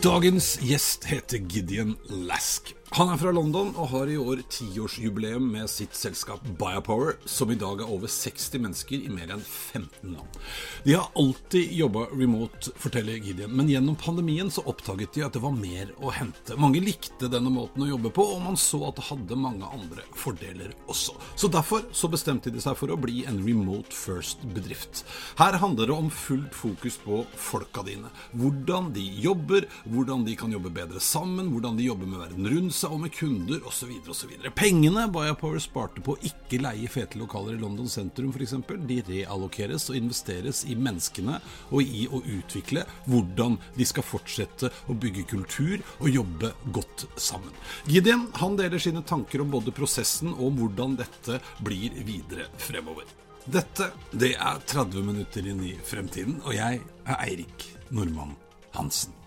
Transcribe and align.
Dagens 0.00 0.58
gjest 0.64 1.04
heter 1.04 1.38
Gideon 1.38 1.98
Lask. 2.08 2.79
Han 2.90 3.06
er 3.06 3.20
fra 3.20 3.30
London 3.30 3.68
og 3.78 3.92
har 3.92 4.08
i 4.10 4.16
år 4.18 4.40
tiårsjubileum 4.50 5.44
med 5.52 5.70
sitt 5.70 5.94
selskap 5.94 6.42
Biopower, 6.58 7.20
som 7.22 7.52
i 7.54 7.56
dag 7.58 7.84
er 7.84 7.90
over 7.94 8.10
60 8.10 8.64
mennesker 8.64 9.04
i 9.06 9.12
mer 9.14 9.30
enn 9.30 9.44
15 9.46 10.16
land. 10.16 10.38
De 10.82 10.96
har 10.96 11.06
alltid 11.14 11.70
jobba 11.78 12.08
remote, 12.10 12.72
forteller 12.82 13.20
Gideon, 13.22 13.54
men 13.54 13.70
gjennom 13.70 13.94
pandemien 13.94 14.50
så 14.50 14.64
oppdaget 14.66 15.14
de 15.14 15.22
at 15.22 15.38
det 15.38 15.42
var 15.44 15.54
mer 15.54 15.92
å 16.02 16.10
hente. 16.16 16.56
Mange 16.58 16.82
likte 16.82 17.30
denne 17.30 17.52
måten 17.54 17.84
å 17.86 17.92
jobbe 17.92 18.10
på, 18.16 18.24
og 18.34 18.42
man 18.48 18.58
så 18.58 18.82
at 18.88 18.98
det 18.98 19.06
hadde 19.06 19.38
mange 19.38 19.70
andre 19.70 20.08
fordeler 20.18 20.74
også. 20.90 21.14
Så 21.38 21.46
derfor 21.46 21.86
så 21.94 22.10
bestemte 22.10 22.50
de 22.50 22.58
seg 22.64 22.74
for 22.80 22.90
å 22.90 22.98
bli 22.98 23.22
en 23.30 23.38
remote 23.46 23.94
first-bedrift. 23.94 25.04
Her 25.38 25.60
handler 25.62 25.92
det 25.92 25.94
om 25.94 26.10
fullt 26.10 26.58
fokus 26.58 26.98
på 27.06 27.22
folka 27.38 27.86
dine. 27.86 28.10
Hvordan 28.34 28.90
de 28.98 29.06
jobber, 29.22 29.70
hvordan 29.86 30.26
de 30.26 30.34
kan 30.42 30.58
jobbe 30.58 30.74
bedre 30.74 30.98
sammen, 30.98 31.54
hvordan 31.54 31.78
de 31.78 31.86
jobber 31.86 32.10
med 32.10 32.24
verden 32.26 32.50
rundt 32.50 32.79
seg 32.80 32.94
og 32.94 33.02
med 33.04 33.12
kunder 33.14 33.64
osv. 33.68 33.92
osv. 34.10 34.32
Pengene 34.56 35.06
Biopower 35.12 35.60
sparte 35.62 36.02
på 36.04 36.14
å 36.16 36.20
ikke 36.26 36.60
leie 36.62 36.90
fete 36.90 37.20
lokaler 37.20 37.56
i 37.56 37.60
London 37.60 37.88
sentrum 37.90 38.32
f.eks., 38.34 38.56
de 38.90 38.98
reallokeres 39.06 39.88
og 39.90 39.98
investeres 39.98 40.64
i 40.70 40.76
menneskene 40.78 41.38
og 41.70 41.82
i 41.84 42.06
å 42.08 42.22
utvikle 42.22 42.86
hvordan 43.06 43.58
de 43.76 43.86
skal 43.88 44.06
fortsette 44.06 44.72
å 44.90 44.96
bygge 44.96 45.26
kultur 45.30 45.84
og 46.00 46.10
jobbe 46.10 46.52
godt 46.74 47.06
sammen. 47.20 47.54
Gideon 47.90 48.28
han 48.40 48.58
deler 48.58 48.82
sine 48.82 49.04
tanker 49.06 49.44
om 49.44 49.52
både 49.52 49.74
prosessen 49.76 50.34
og 50.36 50.58
hvordan 50.58 50.96
dette 51.00 51.40
blir 51.64 51.96
videre 52.06 52.48
fremover. 52.60 53.08
Dette 53.50 53.90
det 54.12 54.34
er 54.36 54.60
30 54.68 55.06
minutter 55.06 55.46
inn 55.48 55.64
i 55.64 55.76
fremtiden, 55.84 56.42
og 56.44 56.54
jeg 56.56 56.82
er 57.06 57.24
Eirik 57.24 57.70
Normann 57.90 58.36
Hansen. 58.76 59.19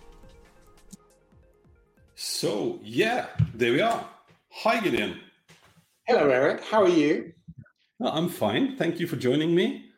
So, 2.26 2.80
yeah, 2.82 3.26
there 3.52 3.72
we 3.72 3.82
are. 3.82 4.08
Hi, 4.50 4.80
Gideon. 4.80 5.20
Hello, 6.06 6.30
Eric. 6.30 6.64
How 6.64 6.82
are 6.82 6.88
you? 6.88 7.34
Uh, 8.02 8.08
I'm 8.08 8.30
fine. 8.30 8.78
Thank 8.78 8.98
you 8.98 9.06
for 9.06 9.16
joining 9.16 9.54
me. 9.54 9.90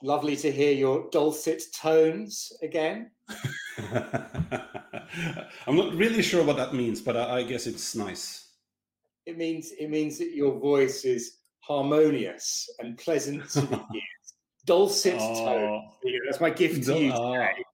Lovely 0.00 0.36
to 0.36 0.52
hear 0.52 0.72
your 0.72 1.10
dulcet 1.10 1.64
tones 1.74 2.52
again. 2.62 3.10
I'm 5.66 5.74
not 5.74 5.92
really 5.96 6.22
sure 6.22 6.44
what 6.44 6.56
that 6.56 6.72
means, 6.72 7.00
but 7.00 7.16
I, 7.16 7.38
I 7.38 7.42
guess 7.42 7.66
it's 7.66 7.96
nice. 7.96 8.52
It 9.26 9.36
means 9.36 9.72
it 9.76 9.90
means 9.90 10.18
that 10.18 10.32
your 10.32 10.56
voice 10.56 11.04
is 11.04 11.38
harmonious 11.62 12.70
and 12.78 12.96
pleasant 12.96 13.50
to 13.50 13.60
the 13.72 13.76
ears. 13.76 14.34
Dulcet 14.66 15.18
oh, 15.18 15.44
tones. 15.44 15.94
That's 16.26 16.40
my 16.40 16.50
gift 16.50 16.86
to 16.86 16.96
you 16.96 17.10
today. 17.10 17.64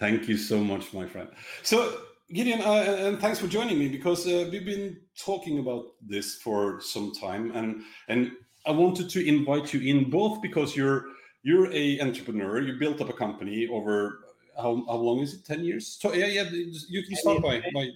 Thank 0.00 0.26
you 0.28 0.36
so 0.36 0.58
much, 0.64 0.92
my 0.92 1.06
friend. 1.06 1.28
So 1.62 1.96
Gideon, 2.32 2.62
uh, 2.62 2.96
and 3.06 3.20
thanks 3.20 3.38
for 3.38 3.46
joining 3.46 3.78
me 3.78 3.88
because 3.88 4.26
uh, 4.26 4.48
we've 4.50 4.64
been 4.64 4.96
talking 5.18 5.58
about 5.58 5.84
this 6.00 6.36
for 6.36 6.80
some 6.80 7.12
time, 7.12 7.52
and 7.54 7.82
and 8.08 8.32
I 8.64 8.70
wanted 8.70 9.10
to 9.10 9.26
invite 9.26 9.74
you 9.74 9.80
in 9.80 10.08
both 10.08 10.40
because 10.40 10.74
you're 10.74 11.04
you're 11.42 11.70
a 11.72 12.00
entrepreneur. 12.00 12.62
You 12.62 12.78
built 12.78 13.02
up 13.02 13.10
a 13.10 13.12
company 13.12 13.68
over 13.70 14.20
how, 14.56 14.82
how 14.86 14.96
long 14.96 15.20
is 15.20 15.34
it? 15.34 15.44
Ten 15.44 15.62
years? 15.62 15.98
So, 16.00 16.14
yeah, 16.14 16.26
yeah. 16.26 16.48
You 16.50 17.02
can 17.02 17.16
start 17.16 17.42
by 17.42 17.60
by 17.74 17.88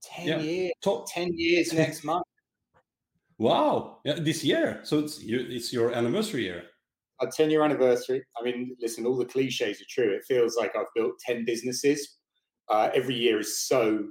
ten 0.00 0.28
yeah. 0.28 0.38
years. 0.38 0.72
Talk. 0.80 1.08
Ten 1.12 1.32
years 1.36 1.72
next 1.72 2.04
month. 2.04 2.24
Wow! 3.38 3.98
Yeah, 4.04 4.14
this 4.20 4.44
year. 4.44 4.80
So 4.84 5.00
it's 5.00 5.18
it's 5.22 5.72
your 5.72 5.92
anniversary 5.92 6.44
year. 6.44 6.62
A 7.20 7.26
ten 7.26 7.50
year 7.50 7.64
anniversary. 7.64 8.22
I 8.40 8.44
mean, 8.44 8.76
listen, 8.80 9.06
all 9.06 9.16
the 9.16 9.24
cliches 9.24 9.80
are 9.80 9.90
true. 9.90 10.14
It 10.14 10.24
feels 10.24 10.56
like 10.56 10.76
I've 10.76 10.92
built 10.94 11.18
ten 11.18 11.44
businesses 11.44 12.18
uh, 12.68 12.90
every 12.94 13.14
year 13.14 13.40
is 13.40 13.58
so 13.58 14.06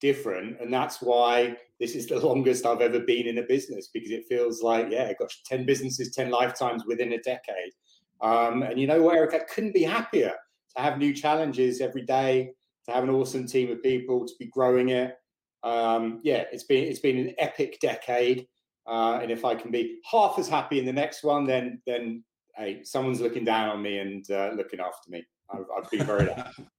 different. 0.00 0.60
And 0.60 0.72
that's 0.72 1.00
why 1.00 1.56
this 1.80 1.94
is 1.94 2.06
the 2.06 2.18
longest 2.26 2.66
I've 2.66 2.80
ever 2.80 3.00
been 3.00 3.26
in 3.26 3.38
a 3.38 3.42
business 3.42 3.88
because 3.92 4.10
it 4.10 4.26
feels 4.28 4.62
like, 4.62 4.88
yeah, 4.90 5.12
gosh, 5.18 5.42
10 5.46 5.66
businesses, 5.66 6.14
10 6.14 6.30
lifetimes 6.30 6.84
within 6.86 7.12
a 7.12 7.18
decade. 7.18 7.72
Um, 8.20 8.62
and 8.62 8.80
you 8.80 8.86
know 8.86 9.02
what, 9.02 9.16
Eric, 9.16 9.34
I 9.34 9.40
couldn't 9.40 9.74
be 9.74 9.84
happier 9.84 10.34
to 10.76 10.82
have 10.82 10.98
new 10.98 11.12
challenges 11.12 11.80
every 11.80 12.02
day, 12.02 12.52
to 12.86 12.92
have 12.92 13.04
an 13.04 13.10
awesome 13.10 13.46
team 13.46 13.70
of 13.70 13.82
people, 13.82 14.26
to 14.26 14.34
be 14.38 14.46
growing 14.46 14.88
it. 14.90 15.16
Um, 15.62 16.20
yeah, 16.22 16.44
it's 16.52 16.64
been 16.64 16.84
it's 16.84 17.00
been 17.00 17.18
an 17.18 17.34
epic 17.38 17.78
decade. 17.80 18.46
Uh, 18.86 19.18
and 19.20 19.30
if 19.30 19.44
I 19.44 19.54
can 19.54 19.70
be 19.70 20.00
half 20.10 20.38
as 20.38 20.48
happy 20.48 20.78
in 20.78 20.86
the 20.86 20.92
next 20.92 21.22
one, 21.22 21.44
then 21.44 21.82
then 21.86 22.24
hey, 22.56 22.82
someone's 22.84 23.20
looking 23.20 23.44
down 23.44 23.68
on 23.68 23.82
me 23.82 23.98
and 23.98 24.28
uh, 24.30 24.50
looking 24.56 24.80
after 24.80 25.10
me. 25.10 25.24
I've, 25.50 25.64
I've 25.76 25.90
been 25.90 26.06
very 26.06 26.32
happy. 26.32 26.66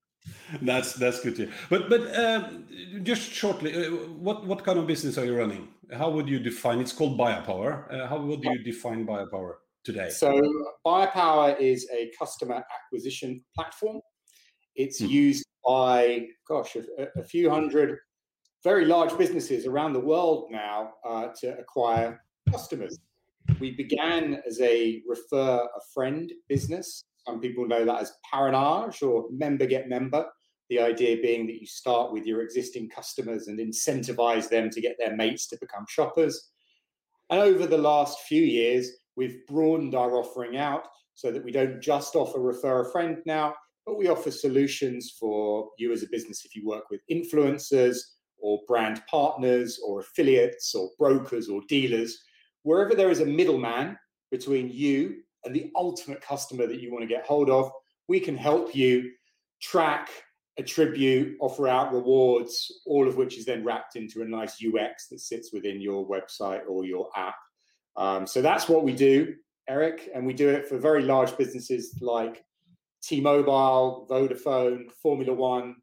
that's 0.61 0.93
that's 0.93 1.19
good 1.21 1.35
to 1.37 1.45
hear. 1.45 1.53
But 1.69 1.89
but 1.89 2.01
uh, 2.15 2.49
just 3.03 3.31
shortly, 3.31 3.73
uh, 3.75 3.91
what 4.25 4.45
what 4.45 4.63
kind 4.63 4.79
of 4.79 4.87
business 4.87 5.17
are 5.17 5.25
you 5.25 5.35
running? 5.35 5.67
How 5.91 6.09
would 6.09 6.27
you 6.27 6.39
define? 6.39 6.79
It's 6.79 6.93
called 6.93 7.17
Buyapowa. 7.17 7.93
Uh, 7.93 8.07
how 8.07 8.19
would 8.19 8.43
you 8.43 8.63
define 8.63 9.05
Buyapowa 9.05 9.53
today? 9.83 10.09
So 10.09 10.39
Buyapowa 10.85 11.59
is 11.59 11.87
a 11.93 12.11
customer 12.17 12.63
acquisition 12.77 13.43
platform. 13.55 14.01
It's 14.75 14.99
hmm. 14.99 15.07
used 15.07 15.45
by 15.65 16.27
gosh 16.47 16.75
a, 16.75 17.19
a, 17.19 17.23
few 17.23 17.49
hundred 17.49 17.97
very 18.63 18.85
large 18.85 19.15
businesses 19.17 19.65
around 19.65 19.93
the 19.93 19.99
world 19.99 20.47
now 20.51 20.93
uh, 21.07 21.27
to 21.41 21.57
acquire 21.59 22.21
customers. 22.49 22.97
We 23.59 23.75
began 23.75 24.41
as 24.47 24.61
a 24.61 25.01
refer 25.07 25.55
a 25.63 25.81
friend 25.93 26.31
business 26.47 27.03
some 27.29 27.39
people 27.39 27.67
know 27.67 27.85
that 27.85 28.01
as 28.01 28.13
parrainage 28.33 29.03
or 29.03 29.27
member 29.31 29.65
get 29.65 29.87
member. 29.87 30.25
The 30.69 30.79
idea 30.79 31.17
being 31.21 31.47
that 31.47 31.59
you 31.59 31.65
start 31.65 32.11
with 32.11 32.25
your 32.25 32.41
existing 32.41 32.89
customers 32.89 33.47
and 33.47 33.59
incentivize 33.59 34.49
them 34.49 34.69
to 34.69 34.81
get 34.81 34.97
their 34.99 35.15
mates 35.15 35.47
to 35.47 35.57
become 35.59 35.85
shoppers. 35.89 36.51
And 37.29 37.39
over 37.39 37.65
the 37.67 37.77
last 37.77 38.21
few 38.21 38.43
years, 38.43 38.89
we've 39.15 39.45
broadened 39.47 39.95
our 39.95 40.15
offering 40.15 40.57
out 40.57 40.87
so 41.15 41.31
that 41.31 41.43
we 41.43 41.51
don't 41.51 41.81
just 41.81 42.15
offer 42.15 42.39
refer 42.39 42.81
a 42.81 42.91
friend 42.91 43.17
now, 43.25 43.53
but 43.85 43.97
we 43.97 44.07
offer 44.07 44.31
solutions 44.31 45.15
for 45.19 45.69
you 45.77 45.91
as 45.91 46.03
a 46.03 46.09
business 46.11 46.45
if 46.45 46.55
you 46.55 46.65
work 46.65 46.89
with 46.89 47.01
influencers 47.11 47.97
or 48.37 48.59
brand 48.67 49.01
partners 49.09 49.79
or 49.85 49.99
affiliates 49.99 50.73
or 50.73 50.89
brokers 50.97 51.49
or 51.49 51.61
dealers. 51.67 52.17
Wherever 52.63 52.95
there 52.95 53.09
is 53.09 53.19
a 53.19 53.25
middleman 53.25 53.97
between 54.31 54.69
you 54.69 55.17
and 55.43 55.55
the 55.55 55.71
ultimate 55.75 56.21
customer 56.21 56.67
that 56.67 56.81
you 56.81 56.91
want 56.91 57.03
to 57.03 57.07
get 57.07 57.25
hold 57.25 57.49
of, 57.49 57.71
we 58.07 58.19
can 58.19 58.37
help 58.37 58.75
you 58.75 59.11
track, 59.61 60.09
attribute, 60.59 61.37
offer 61.39 61.67
out 61.67 61.93
rewards, 61.93 62.81
all 62.85 63.07
of 63.07 63.15
which 63.15 63.37
is 63.37 63.45
then 63.45 63.63
wrapped 63.63 63.95
into 63.95 64.21
a 64.21 64.25
nice 64.25 64.63
UX 64.63 65.07
that 65.07 65.19
sits 65.19 65.51
within 65.53 65.81
your 65.81 66.07
website 66.07 66.61
or 66.67 66.85
your 66.85 67.09
app. 67.15 67.35
Um, 67.95 68.27
so 68.27 68.41
that's 68.41 68.69
what 68.69 68.83
we 68.83 68.93
do, 68.93 69.35
Eric, 69.67 70.09
and 70.13 70.25
we 70.25 70.33
do 70.33 70.49
it 70.49 70.67
for 70.67 70.77
very 70.77 71.01
large 71.01 71.35
businesses 71.37 71.97
like 72.01 72.43
T-Mobile, 73.01 74.07
Vodafone, 74.09 74.91
Formula 75.01 75.33
One, 75.33 75.75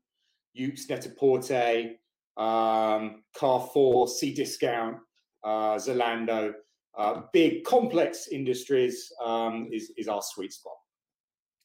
Yoox 0.59 0.89
Net-a-Porter, 0.89 1.93
um, 2.37 3.23
Carrefour, 3.39 4.07
Cdiscount, 4.07 4.99
uh, 5.43 5.77
Zalando. 5.77 6.53
Uh, 6.97 7.23
big 7.33 7.65
complex 7.65 8.29
industries 8.29 9.13
um, 9.23 9.69
is, 9.71 9.93
is 9.99 10.09
our 10.09 10.23
sweet 10.23 10.53
spot. 10.53 10.77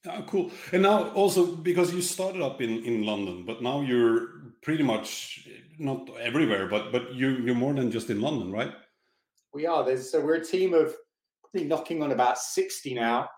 Oh, 0.08 0.24
cool. 0.28 0.52
And 0.72 0.82
now 0.82 1.10
also 1.10 1.46
because 1.46 1.94
you 1.94 2.02
started 2.02 2.42
up 2.42 2.62
in, 2.62 2.84
in 2.84 3.04
London, 3.04 3.46
but 3.46 3.62
now 3.62 3.82
you're 3.82 4.54
pretty 4.64 4.84
much 4.84 5.48
not 5.78 6.10
everywhere, 6.20 6.68
but 6.68 6.92
but 6.92 7.14
you 7.14 7.30
you're 7.30 7.56
more 7.56 7.74
than 7.74 7.92
just 7.92 8.10
in 8.10 8.20
London, 8.20 8.52
right? 8.52 8.74
We 9.54 9.68
are. 9.68 9.84
There's 9.84 10.12
so 10.12 10.20
we're 10.20 10.36
a 10.36 10.46
team 10.46 10.74
of 10.74 10.96
probably 11.44 11.68
knocking 11.68 12.02
on 12.02 12.12
about 12.12 12.38
60 12.38 12.94
now. 12.94 13.30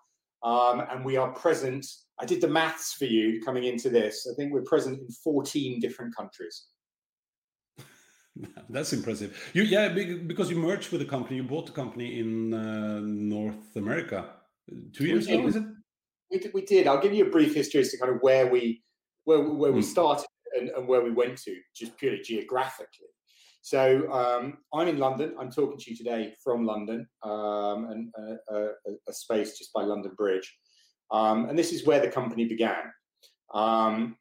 Um, 0.44 0.84
and 0.92 1.06
we 1.06 1.16
are 1.16 1.32
present, 1.32 1.86
I 2.20 2.26
did 2.26 2.42
the 2.42 2.50
maths 2.50 2.94
for 2.94 3.06
you 3.06 3.42
coming 3.42 3.64
into 3.64 3.90
this. 3.90 4.28
I 4.30 4.36
think 4.36 4.52
we're 4.52 4.64
present 4.64 5.00
in 5.00 5.08
14 5.24 5.80
different 5.80 6.16
countries. 6.16 6.66
That's 8.70 8.92
impressive. 8.92 9.52
You, 9.54 9.64
yeah, 9.64 9.88
because 9.90 10.50
you 10.50 10.58
merged 10.58 10.92
with 10.92 11.00
the 11.00 11.08
company, 11.08 11.38
you 11.38 11.44
bought 11.44 11.68
the 11.68 11.72
company 11.72 12.20
in 12.20 12.54
uh, 12.54 13.00
North 13.02 13.76
America 13.76 14.32
two 14.92 15.06
years 15.06 15.28
ago, 15.28 15.48
is 15.48 15.56
it? 15.56 15.64
We 16.34 16.40
did, 16.40 16.54
we 16.54 16.62
did. 16.66 16.88
I'll 16.88 17.00
give 17.00 17.14
you 17.14 17.28
a 17.28 17.30
brief 17.30 17.54
history 17.54 17.82
as 17.82 17.92
to 17.92 17.98
kind 18.00 18.12
of 18.12 18.22
where 18.22 18.48
we 18.48 18.82
where 19.26 19.42
where 19.42 19.72
we 19.72 19.82
hmm. 19.82 19.88
started 19.88 20.26
and, 20.60 20.70
and, 20.70 20.88
where 20.88 21.04
we 21.04 21.12
went 21.12 21.38
to, 21.44 21.56
just 21.76 21.96
purely 21.98 22.22
geographically. 22.22 23.08
So 23.62 24.12
um, 24.12 24.58
I'm 24.74 24.88
in 24.88 24.98
London. 24.98 25.36
I'm 25.40 25.52
talking 25.52 25.78
to 25.78 25.92
you 25.92 25.96
today 25.96 26.34
from 26.44 26.66
London, 26.66 27.08
um, 27.22 27.86
and 27.92 28.12
uh, 28.20 28.56
a, 28.56 28.92
a, 29.08 29.14
space 29.14 29.58
just 29.58 29.72
by 29.74 29.84
London 29.84 30.14
Bridge. 30.18 30.52
Um, 31.12 31.50
and 31.50 31.58
this 31.58 31.72
is 31.72 31.86
where 31.86 32.02
the 32.02 32.10
company 32.10 32.46
began. 32.46 32.92
Um, 33.54 34.18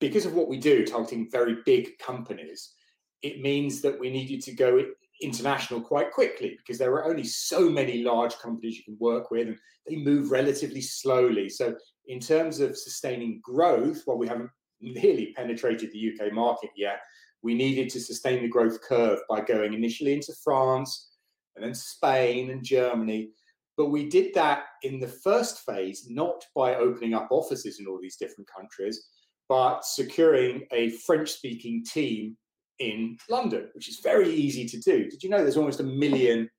because 0.00 0.24
of 0.24 0.34
what 0.34 0.48
we 0.48 0.56
do, 0.56 0.84
targeting 0.84 1.28
very 1.30 1.58
big 1.66 1.98
companies, 1.98 2.72
it 3.20 3.40
means 3.40 3.82
that 3.82 4.00
we 4.00 4.10
needed 4.10 4.40
to 4.42 4.52
go 4.52 4.84
international 5.22 5.80
quite 5.80 6.12
quickly 6.12 6.56
because 6.58 6.78
there 6.78 6.92
are 6.92 7.06
only 7.06 7.24
so 7.24 7.68
many 7.68 8.02
large 8.02 8.36
companies 8.38 8.76
you 8.76 8.84
can 8.84 8.96
work 8.98 9.30
with 9.30 9.48
and 9.48 9.58
they 9.86 9.96
move 9.96 10.30
relatively 10.30 10.80
slowly. 10.80 11.48
So, 11.48 11.74
in 12.06 12.20
terms 12.20 12.60
of 12.60 12.76
sustaining 12.76 13.40
growth, 13.42 14.02
while 14.04 14.18
we 14.18 14.28
haven't 14.28 14.50
nearly 14.80 15.32
penetrated 15.36 15.92
the 15.92 16.12
UK 16.12 16.32
market 16.32 16.70
yet, 16.76 17.00
we 17.42 17.54
needed 17.54 17.90
to 17.90 18.00
sustain 18.00 18.42
the 18.42 18.48
growth 18.48 18.80
curve 18.82 19.20
by 19.28 19.40
going 19.40 19.74
initially 19.74 20.12
into 20.12 20.32
France 20.44 21.10
and 21.56 21.64
then 21.64 21.74
Spain 21.74 22.50
and 22.50 22.64
Germany. 22.64 23.30
But 23.76 23.90
we 23.90 24.08
did 24.08 24.34
that 24.34 24.64
in 24.82 25.00
the 25.00 25.08
first 25.08 25.64
phase, 25.64 26.06
not 26.08 26.44
by 26.54 26.74
opening 26.74 27.14
up 27.14 27.28
offices 27.30 27.80
in 27.80 27.86
all 27.86 27.98
these 28.00 28.16
different 28.16 28.48
countries, 28.54 29.08
but 29.48 29.84
securing 29.84 30.66
a 30.72 30.90
French 30.90 31.30
speaking 31.30 31.84
team 31.84 32.36
in 32.82 33.16
London, 33.30 33.68
which 33.74 33.88
is 33.88 34.00
very 34.00 34.28
easy 34.28 34.66
to 34.66 34.80
do. 34.80 35.08
Did 35.08 35.22
you 35.22 35.30
know 35.30 35.38
there's 35.38 35.56
almost 35.56 35.80
a 35.80 35.84
million 35.84 36.50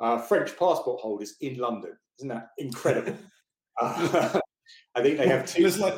uh, 0.00 0.18
French 0.18 0.56
passport 0.56 1.00
holders 1.00 1.34
in 1.40 1.58
London? 1.58 1.96
Isn't 2.18 2.28
that 2.28 2.48
incredible? 2.58 3.16
uh, 3.82 4.38
I 4.94 5.02
think 5.02 5.18
they 5.18 5.26
have 5.26 5.46
two. 5.46 5.66
It's 5.66 5.78
like 5.78 5.94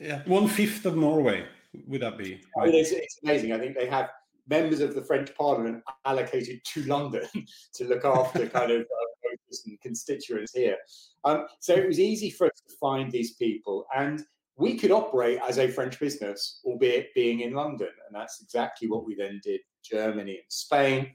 yeah, 0.00 0.22
one 0.26 0.48
fifth 0.48 0.86
of 0.86 0.96
Norway. 0.96 1.44
Would 1.86 2.00
that 2.00 2.16
be? 2.16 2.40
I 2.60 2.66
mean, 2.66 2.74
it's, 2.74 2.92
it's 2.92 3.18
amazing. 3.22 3.52
I 3.52 3.58
think 3.58 3.76
they 3.76 3.86
have 3.86 4.10
members 4.48 4.80
of 4.80 4.94
the 4.94 5.02
French 5.02 5.34
Parliament 5.34 5.82
allocated 6.06 6.64
to 6.64 6.82
London 6.84 7.26
to 7.74 7.84
look 7.84 8.04
after 8.04 8.46
kind 8.48 8.70
of 8.70 8.80
uh, 8.80 9.06
voters 9.22 9.62
and 9.66 9.78
constituents 9.80 10.52
here. 10.54 10.76
Um, 11.24 11.46
so 11.60 11.74
it 11.74 11.86
was 11.86 12.00
easy 12.00 12.30
for 12.30 12.46
us 12.46 12.62
to 12.66 12.74
find 12.80 13.12
these 13.12 13.34
people, 13.34 13.86
and 13.94 14.24
we 14.58 14.76
could 14.76 14.90
operate 14.90 15.38
as 15.48 15.58
a 15.58 15.68
French 15.68 15.98
business, 16.00 16.60
albeit 16.64 17.14
being 17.14 17.40
in 17.40 17.54
London. 17.54 17.90
And 18.06 18.14
that's 18.14 18.42
exactly 18.42 18.88
what 18.88 19.06
we 19.06 19.14
then 19.14 19.40
did 19.42 19.60
Germany 19.84 20.32
and 20.32 20.50
Spain. 20.52 21.14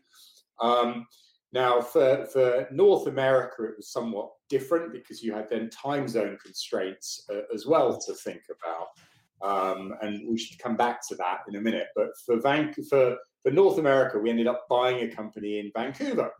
Um, 0.62 1.06
now, 1.52 1.82
for, 1.82 2.26
for 2.28 2.68
North 2.72 3.08
America, 3.08 3.66
it 3.66 3.78
was 3.78 3.92
somewhat 3.92 4.32
different 4.50 4.94
because 4.94 5.22
you 5.22 5.34
had 5.34 5.50
then 5.50 5.70
time 5.70 6.08
zone 6.08 6.38
constraints 6.44 7.26
uh, 7.30 7.42
as 7.54 7.68
well 7.68 8.00
to 8.00 8.14
think 8.14 8.42
about. 8.50 8.88
Um, 9.44 9.94
and 10.02 10.28
we 10.28 10.38
should 10.38 10.58
come 10.58 10.78
back 10.78 11.06
to 11.10 11.16
that 11.16 11.40
in 11.50 11.58
a 11.58 11.62
minute. 11.62 11.88
But 11.98 12.08
for, 12.26 12.40
Van- 12.40 12.74
for, 12.90 13.18
for 13.44 13.52
North 13.52 13.78
America, 13.78 14.18
we 14.18 14.30
ended 14.30 14.48
up 14.48 14.66
buying 14.70 15.04
a 15.04 15.14
company 15.14 15.60
in 15.60 15.70
Vancouver. 15.76 16.32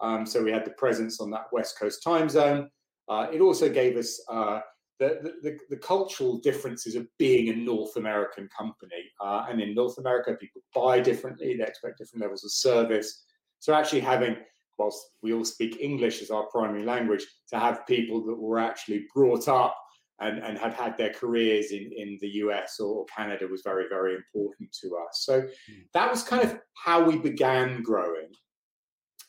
Um, 0.00 0.26
so 0.26 0.42
we 0.42 0.50
had 0.50 0.64
the 0.64 0.72
presence 0.72 1.20
on 1.20 1.30
that 1.30 1.46
West 1.52 1.78
Coast 1.78 2.02
time 2.02 2.28
zone. 2.28 2.68
Uh, 3.08 3.28
it 3.32 3.40
also 3.40 3.68
gave 3.68 3.96
us 3.96 4.20
uh, 4.28 4.60
the, 4.98 5.32
the, 5.42 5.58
the, 5.70 5.76
cultural 5.76 6.38
differences 6.38 6.94
of 6.94 7.06
being 7.18 7.48
a 7.48 7.56
North 7.56 7.96
American 7.96 8.48
company. 8.56 9.10
Uh, 9.20 9.46
and 9.48 9.60
in 9.60 9.74
North 9.74 9.98
America, 9.98 10.36
people 10.40 10.62
buy 10.74 11.00
differently, 11.00 11.56
they 11.56 11.64
expect 11.64 11.98
different 11.98 12.22
levels 12.22 12.44
of 12.44 12.52
service. 12.52 13.24
So 13.58 13.74
actually 13.74 14.00
having, 14.00 14.36
whilst 14.78 15.04
we 15.22 15.32
all 15.32 15.44
speak 15.44 15.78
English 15.80 16.22
as 16.22 16.30
our 16.30 16.46
primary 16.46 16.84
language, 16.84 17.26
to 17.50 17.58
have 17.58 17.86
people 17.86 18.24
that 18.26 18.36
were 18.36 18.60
actually 18.60 19.06
brought 19.14 19.48
up 19.48 19.76
and, 20.20 20.38
and 20.38 20.56
had 20.56 20.74
had 20.74 20.96
their 20.96 21.12
careers 21.12 21.72
in, 21.72 21.90
in 21.96 22.18
the 22.20 22.28
US 22.28 22.78
or 22.78 23.04
Canada 23.06 23.46
was 23.48 23.62
very, 23.62 23.86
very 23.88 24.14
important 24.14 24.72
to 24.80 24.96
us. 24.96 25.24
So 25.24 25.42
mm. 25.42 25.84
that 25.92 26.10
was 26.10 26.22
kind 26.22 26.42
of 26.42 26.58
how 26.74 27.02
we 27.04 27.18
began 27.18 27.82
growing. 27.82 28.28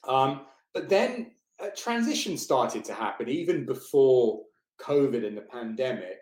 Um, 0.08 0.42
but 0.74 0.90
then 0.90 1.32
a 1.60 1.70
transition 1.72 2.38
started 2.38 2.84
to 2.86 2.94
happen 2.94 3.30
even 3.30 3.66
before 3.66 4.42
COVID 4.82 5.26
and 5.26 5.38
the 5.38 5.42
pandemic, 5.42 6.18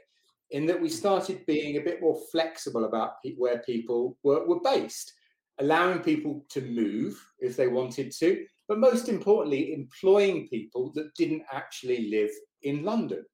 in 0.51 0.65
that 0.67 0.79
we 0.79 0.89
started 0.89 1.45
being 1.45 1.77
a 1.77 1.81
bit 1.81 2.01
more 2.01 2.19
flexible 2.31 2.85
about 2.85 3.21
pe- 3.23 3.35
where 3.35 3.59
people 3.59 4.17
were, 4.23 4.45
were 4.45 4.59
based, 4.61 5.13
allowing 5.59 5.99
people 5.99 6.45
to 6.49 6.61
move 6.61 7.23
if 7.39 7.55
they 7.55 7.67
wanted 7.67 8.11
to, 8.11 8.45
but 8.67 8.79
most 8.79 9.09
importantly, 9.09 9.73
employing 9.73 10.47
people 10.47 10.91
that 10.95 11.13
didn't 11.15 11.43
actually 11.51 12.09
live 12.09 12.31
in 12.61 12.83
London. 12.83 13.25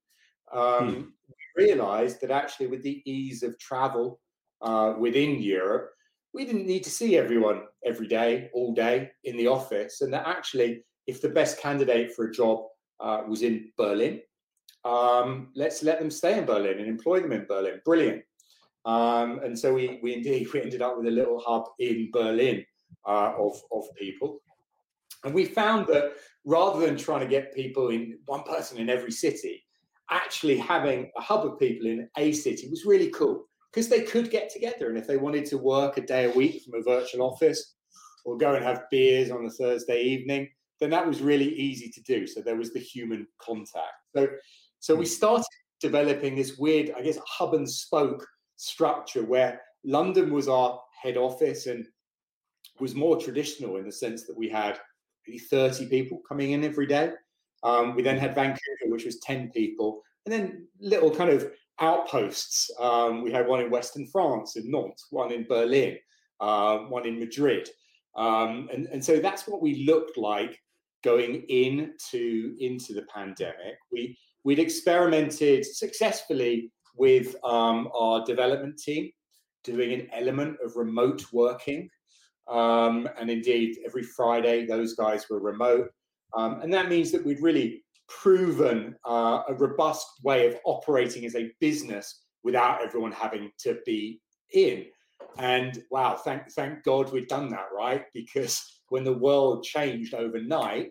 Um, 0.52 0.94
hmm. 0.94 1.02
We 1.28 1.66
realized 1.66 2.22
that 2.22 2.32
actually, 2.32 2.68
with 2.68 2.84
the 2.84 3.02
ease 3.06 3.44
of 3.44 3.60
travel 3.60 4.20
uh, 4.62 4.96
within 4.98 5.42
Europe, 5.42 5.92
we 6.34 6.46
didn't 6.46 6.68
need 6.68 6.84
to 6.84 6.90
see 6.90 7.18
everyone 7.18 7.64
every 7.86 8.08
day, 8.08 8.50
all 8.54 8.74
day 8.74 9.12
in 9.24 9.38
the 9.38 9.48
office, 9.48 10.02
and 10.02 10.14
that 10.14 10.28
actually, 10.28 10.84
if 11.08 11.22
the 11.22 11.30
best 11.30 11.60
candidate 11.60 12.14
for 12.14 12.26
a 12.26 12.32
job 12.32 12.66
uh, 13.00 13.22
was 13.28 13.42
in 13.42 13.72
Berlin, 13.78 14.22
um, 14.86 15.50
let's 15.56 15.84
let 15.84 16.00
them 16.00 16.12
stay 16.12 16.38
in 16.38 16.46
Berlin 16.46 16.80
and 16.80 16.88
employ 16.88 17.20
them 17.20 17.32
in 17.32 17.46
Berlin. 17.46 17.82
Brilliant. 17.86 18.24
Um, 18.86 19.40
and 19.44 19.58
so 19.58 19.74
we, 19.74 20.00
we 20.02 20.14
indeed 20.14 20.48
we 20.54 20.62
ended 20.62 20.82
up 20.82 20.98
with 20.98 21.08
a 21.08 21.12
little 21.12 21.40
hub 21.40 21.66
in 21.80 22.10
Berlin 22.12 22.66
uh, 23.08 23.34
of, 23.38 23.62
of 23.72 23.84
people. 23.98 24.40
And 25.24 25.34
we 25.34 25.46
found 25.46 25.88
that 25.88 26.14
rather 26.46 26.86
than 26.86 26.98
trying 26.98 27.22
to 27.22 27.28
get 27.28 27.54
people 27.54 27.90
in 27.90 28.18
one 28.26 28.44
person 28.44 28.78
in 28.78 28.90
every 28.90 29.12
city, 29.12 29.64
actually 30.10 30.58
having 30.58 31.12
a 31.18 31.22
hub 31.22 31.46
of 31.46 31.60
people 31.60 31.88
in 31.88 32.10
a 32.18 32.32
city 32.32 32.68
was 32.70 32.86
really 32.86 33.10
cool 33.10 33.46
because 33.72 33.90
they 33.90 34.02
could 34.02 34.32
get 34.32 34.50
together. 34.50 34.90
And 34.90 34.98
if 34.98 35.08
they 35.08 35.18
wanted 35.18 35.46
to 35.48 35.58
work 35.58 35.98
a 35.98 36.02
day 36.02 36.26
a 36.26 36.32
week 36.32 36.64
from 36.64 36.80
a 36.80 36.84
virtual 36.84 37.22
office 37.30 37.76
or 38.26 38.38
go 38.38 38.56
and 38.56 38.64
have 38.64 38.90
beers 38.90 39.30
on 39.30 39.46
a 39.46 39.50
Thursday 39.50 40.02
evening, 40.04 40.50
then 40.80 40.90
that 40.90 41.06
was 41.06 41.22
really 41.22 41.54
easy 41.56 41.90
to 41.90 42.02
do. 42.04 42.26
So 42.26 42.42
there 42.42 42.56
was 42.56 42.72
the 42.72 42.80
human 42.80 43.28
contact. 43.42 43.94
So 44.16 44.28
so 44.80 44.96
we 44.96 45.06
started 45.06 45.46
developing 45.80 46.36
this 46.36 46.58
weird, 46.58 46.92
I 46.98 47.02
guess, 47.02 47.18
hub 47.26 47.54
and 47.54 47.70
spoke 47.70 48.26
structure 48.56 49.24
where 49.24 49.62
London 49.84 50.34
was 50.34 50.48
our 50.48 50.82
head 51.02 51.18
office 51.18 51.68
and 51.68 51.86
was 52.80 52.96
more 52.96 53.18
traditional 53.20 53.78
in 53.78 53.86
the 53.86 53.92
sense 53.92 54.26
that 54.26 54.38
we 54.38 54.50
had 54.50 54.80
maybe 55.28 55.40
30 55.40 55.88
people 55.88 56.22
coming 56.28 56.52
in 56.52 56.64
every 56.64 56.86
day. 56.86 57.12
Um, 57.64 57.96
we 57.96 58.02
then 58.02 58.18
had 58.18 58.36
Vancouver, 58.36 58.88
which 58.88 59.06
was 59.06 59.20
10 59.20 59.52
people, 59.52 60.02
and 60.26 60.34
then 60.34 60.68
little 60.80 61.14
kind 61.14 61.30
of 61.30 61.52
outposts. 61.80 62.70
Um, 62.80 63.22
we 63.22 63.32
had 63.32 63.48
one 63.48 63.62
in 63.62 63.72
Western 63.72 64.08
France, 64.08 64.56
in 64.56 64.70
Nantes, 64.70 65.08
one 65.10 65.32
in 65.32 65.46
Berlin, 65.46 65.98
uh, 66.40 66.80
one 66.80 67.06
in 67.06 67.20
Madrid. 67.20 67.70
Um, 68.16 68.70
and, 68.74 68.88
and 68.88 69.04
so 69.04 69.20
that's 69.20 69.48
what 69.48 69.62
we 69.62 69.86
looked 69.86 70.18
like 70.18 70.62
going 71.04 71.44
into, 71.48 72.56
into 72.60 72.94
the 72.94 73.06
pandemic. 73.14 73.78
We 73.92 74.18
we'd 74.50 74.58
experimented 74.58 75.64
successfully 75.64 76.72
with 76.96 77.36
um, 77.44 77.88
our 77.94 78.26
development 78.26 78.80
team 78.80 79.12
doing 79.64 79.94
an 79.94 80.08
element 80.12 80.58
of 80.66 80.76
remote 80.76 81.24
working. 81.32 81.88
Um, 82.48 83.08
and 83.20 83.30
indeed, 83.30 83.78
every 83.86 84.02
Friday, 84.02 84.66
those 84.66 84.96
guys 84.96 85.30
were 85.30 85.40
remote. 85.40 85.90
Um, 86.36 86.62
and 86.62 86.74
that 86.74 86.90
means 86.90 87.12
that 87.12 87.24
we'd 87.24 87.44
really 87.44 87.84
proven 88.08 88.96
uh, 89.08 89.44
a 89.48 89.54
robust 89.54 90.08
way 90.24 90.48
of 90.48 90.56
operating 90.66 91.26
as 91.26 91.36
a 91.36 91.52
business 91.60 92.24
without 92.44 92.84
everyone 92.84 93.12
having 93.12 93.52
to 93.60 93.78
be 93.86 94.20
in. 94.56 94.86
And 95.38 95.84
wow, 95.92 96.16
thank, 96.16 96.52
thank 96.54 96.84
God 96.84 97.14
we'd 97.14 97.28
done 97.28 97.50
that, 97.50 97.68
right? 97.72 98.06
Because 98.16 98.82
when 98.88 99.04
the 99.04 99.14
world 99.14 99.64
changed 99.64 100.16
overnight, 100.16 100.90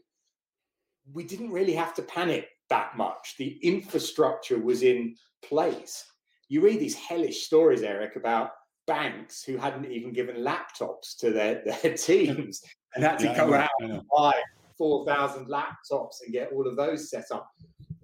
we 1.13 1.25
didn't 1.25 1.51
really 1.51 1.75
have 1.75 1.93
to 1.95 2.03
panic 2.03 2.47
that 2.71 2.97
much. 2.97 3.37
The 3.39 3.59
infrastructure 3.63 4.59
was 4.59 4.83
in 4.83 5.15
place. 5.43 6.05
You 6.49 6.61
read 6.63 6.81
these 6.81 6.95
hellish 6.95 7.45
stories, 7.47 7.83
Eric, 7.83 8.17
about 8.17 8.51
banks 8.87 9.43
who 9.43 9.57
hadn't 9.57 9.91
even 9.91 10.13
given 10.13 10.37
laptops 10.37 11.17
to 11.19 11.31
their, 11.31 11.63
their 11.83 11.95
teams 11.95 12.63
and 12.95 13.05
had 13.05 13.19
to 13.19 13.27
yeah, 13.27 13.37
go 13.37 13.55
out 13.55 13.71
and 13.81 14.03
buy 14.17 14.33
4,000 14.79 15.47
laptops 15.47 16.23
and 16.25 16.33
get 16.33 16.53
all 16.53 16.67
of 16.67 16.77
those 16.77 17.11
set 17.11 17.27
up. 17.33 17.49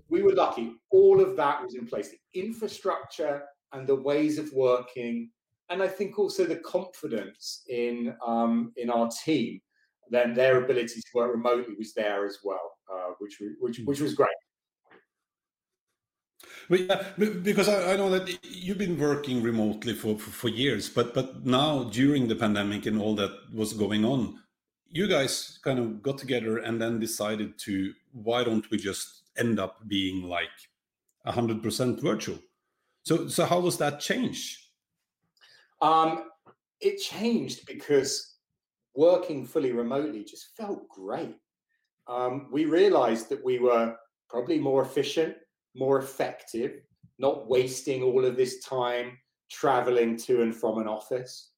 We 0.08 0.22
were 0.22 0.34
lucky. 0.34 0.74
All 0.90 1.20
of 1.20 1.36
that 1.36 1.62
was 1.62 1.74
in 1.74 1.86
place. 1.86 2.10
The 2.10 2.40
infrastructure 2.40 3.42
and 3.72 3.86
the 3.86 3.96
ways 3.96 4.38
of 4.38 4.52
working, 4.52 5.30
and 5.70 5.82
I 5.82 5.88
think 5.88 6.18
also 6.18 6.44
the 6.44 6.56
confidence 6.56 7.62
in 7.68 8.14
um, 8.24 8.72
in 8.76 8.90
our 8.90 9.08
team, 9.24 9.60
then 10.10 10.34
their 10.34 10.62
ability 10.62 11.00
to 11.00 11.08
work 11.14 11.32
remotely 11.32 11.74
was 11.76 11.94
there 11.94 12.26
as 12.26 12.38
well, 12.44 12.72
uh, 12.92 13.14
which 13.18 13.38
which 13.58 13.80
which 13.84 14.00
was 14.00 14.14
great. 14.14 14.28
But 16.68 16.80
yeah, 16.80 17.02
because 17.42 17.68
I, 17.68 17.92
I, 17.92 17.96
know 17.96 18.10
that 18.10 18.38
you've 18.44 18.78
been 18.78 18.98
working 18.98 19.42
remotely 19.42 19.94
for, 19.94 20.18
for, 20.18 20.30
for 20.30 20.48
years, 20.48 20.88
but 20.88 21.14
but 21.14 21.44
now 21.44 21.84
during 21.84 22.28
the 22.28 22.36
pandemic 22.36 22.86
and 22.86 23.00
all 23.00 23.14
that 23.16 23.32
was 23.52 23.72
going 23.72 24.04
on, 24.04 24.38
you 24.90 25.06
guys 25.06 25.58
kind 25.62 25.78
of 25.78 26.02
got 26.02 26.18
together 26.18 26.58
and 26.58 26.80
then 26.80 26.98
decided 26.98 27.58
to 27.58 27.92
why 28.12 28.44
don't 28.44 28.70
we 28.70 28.78
just 28.78 29.22
end 29.36 29.58
up 29.58 29.86
being 29.86 30.22
like 30.22 30.56
hundred 31.26 31.62
percent 31.62 32.00
virtual? 32.00 32.38
So 33.02 33.28
so 33.28 33.44
how 33.44 33.60
was 33.60 33.78
that 33.78 34.00
change? 34.00 34.70
Um, 35.82 36.30
it 36.80 36.98
changed 36.98 37.66
because 37.66 38.36
working 38.94 39.46
fully 39.46 39.72
remotely 39.72 40.24
just 40.24 40.56
felt 40.56 40.88
great. 40.88 41.36
Um, 42.06 42.48
we 42.52 42.64
realized 42.64 43.28
that 43.30 43.44
we 43.44 43.58
were 43.58 43.96
probably 44.28 44.58
more 44.58 44.82
efficient 44.82 45.36
more 45.74 45.98
effective, 45.98 46.80
not 47.18 47.48
wasting 47.48 48.02
all 48.02 48.24
of 48.24 48.36
this 48.36 48.64
time 48.64 49.18
traveling 49.50 50.16
to 50.16 50.42
and 50.42 50.54
from 50.54 50.78
an 50.78 50.88
office, 50.88 51.50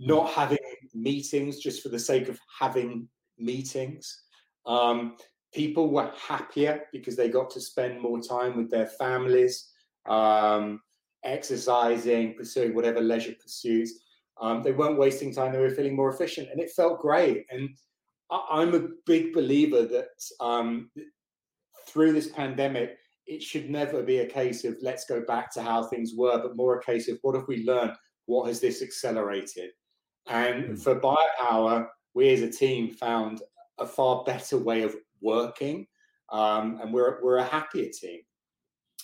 not 0.00 0.30
having 0.30 0.58
meetings 0.92 1.58
just 1.58 1.82
for 1.82 1.88
the 1.88 1.98
sake 1.98 2.28
of 2.28 2.38
having 2.58 3.08
meetings. 3.38 4.22
Um, 4.66 5.16
people 5.52 5.88
were 5.90 6.12
happier 6.16 6.82
because 6.92 7.16
they 7.16 7.28
got 7.28 7.50
to 7.50 7.60
spend 7.60 8.00
more 8.00 8.20
time 8.20 8.56
with 8.56 8.70
their 8.70 8.86
families, 8.86 9.70
um, 10.06 10.80
exercising, 11.24 12.34
pursuing 12.34 12.74
whatever 12.74 13.00
leisure 13.00 13.34
pursuits. 13.40 14.00
Um, 14.40 14.62
they 14.62 14.72
weren't 14.72 14.98
wasting 14.98 15.32
time, 15.32 15.52
they 15.52 15.60
were 15.60 15.70
feeling 15.70 15.96
more 15.96 16.12
efficient, 16.12 16.48
and 16.50 16.60
it 16.60 16.70
felt 16.70 17.00
great. 17.00 17.46
And 17.50 17.70
I, 18.30 18.62
am 18.62 18.74
a 18.74 18.88
big 19.06 19.32
believer 19.32 19.86
that 19.86 20.08
um, 20.40 20.90
through 21.86 22.12
this 22.12 22.28
pandemic, 22.28 22.96
it 23.26 23.42
should 23.42 23.70
never 23.70 24.02
be 24.02 24.18
a 24.18 24.26
case 24.26 24.64
of 24.64 24.76
let's 24.82 25.04
go 25.04 25.22
back 25.22 25.52
to 25.54 25.62
how 25.62 25.84
things 25.84 26.12
were, 26.16 26.38
but 26.42 26.56
more 26.56 26.78
a 26.78 26.82
case 26.82 27.08
of 27.08 27.18
what 27.22 27.34
have 27.34 27.48
we 27.48 27.64
learned? 27.64 27.92
What 28.26 28.48
has 28.48 28.60
this 28.60 28.82
accelerated? 28.82 29.70
And 30.28 30.64
mm. 30.64 30.82
for 30.82 31.00
Buyapowa, 31.00 31.88
we 32.14 32.30
as 32.30 32.42
a 32.42 32.50
team 32.50 32.90
found 32.90 33.42
a 33.78 33.86
far 33.86 34.24
better 34.24 34.58
way 34.58 34.82
of 34.82 34.94
working, 35.20 35.86
um, 36.30 36.80
and 36.82 36.92
we're 36.92 37.22
we're 37.22 37.38
a 37.38 37.44
happier 37.44 37.90
team. 37.90 38.20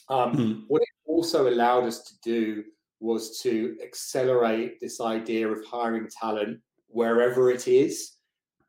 Um, 0.09 0.33
mm. 0.35 0.65
What 0.69 0.83
it 0.83 0.89
also 1.07 1.49
allowed 1.49 1.85
us 1.85 2.03
to 2.05 2.15
do 2.23 2.65
was 3.01 3.41
to 3.41 3.77
accelerate 3.83 4.79
this 4.81 5.01
idea 5.01 5.49
of 5.49 5.65
hiring 5.65 6.09
talent 6.09 6.61
wherever 6.89 7.51
it 7.51 7.69
is, 7.69 8.17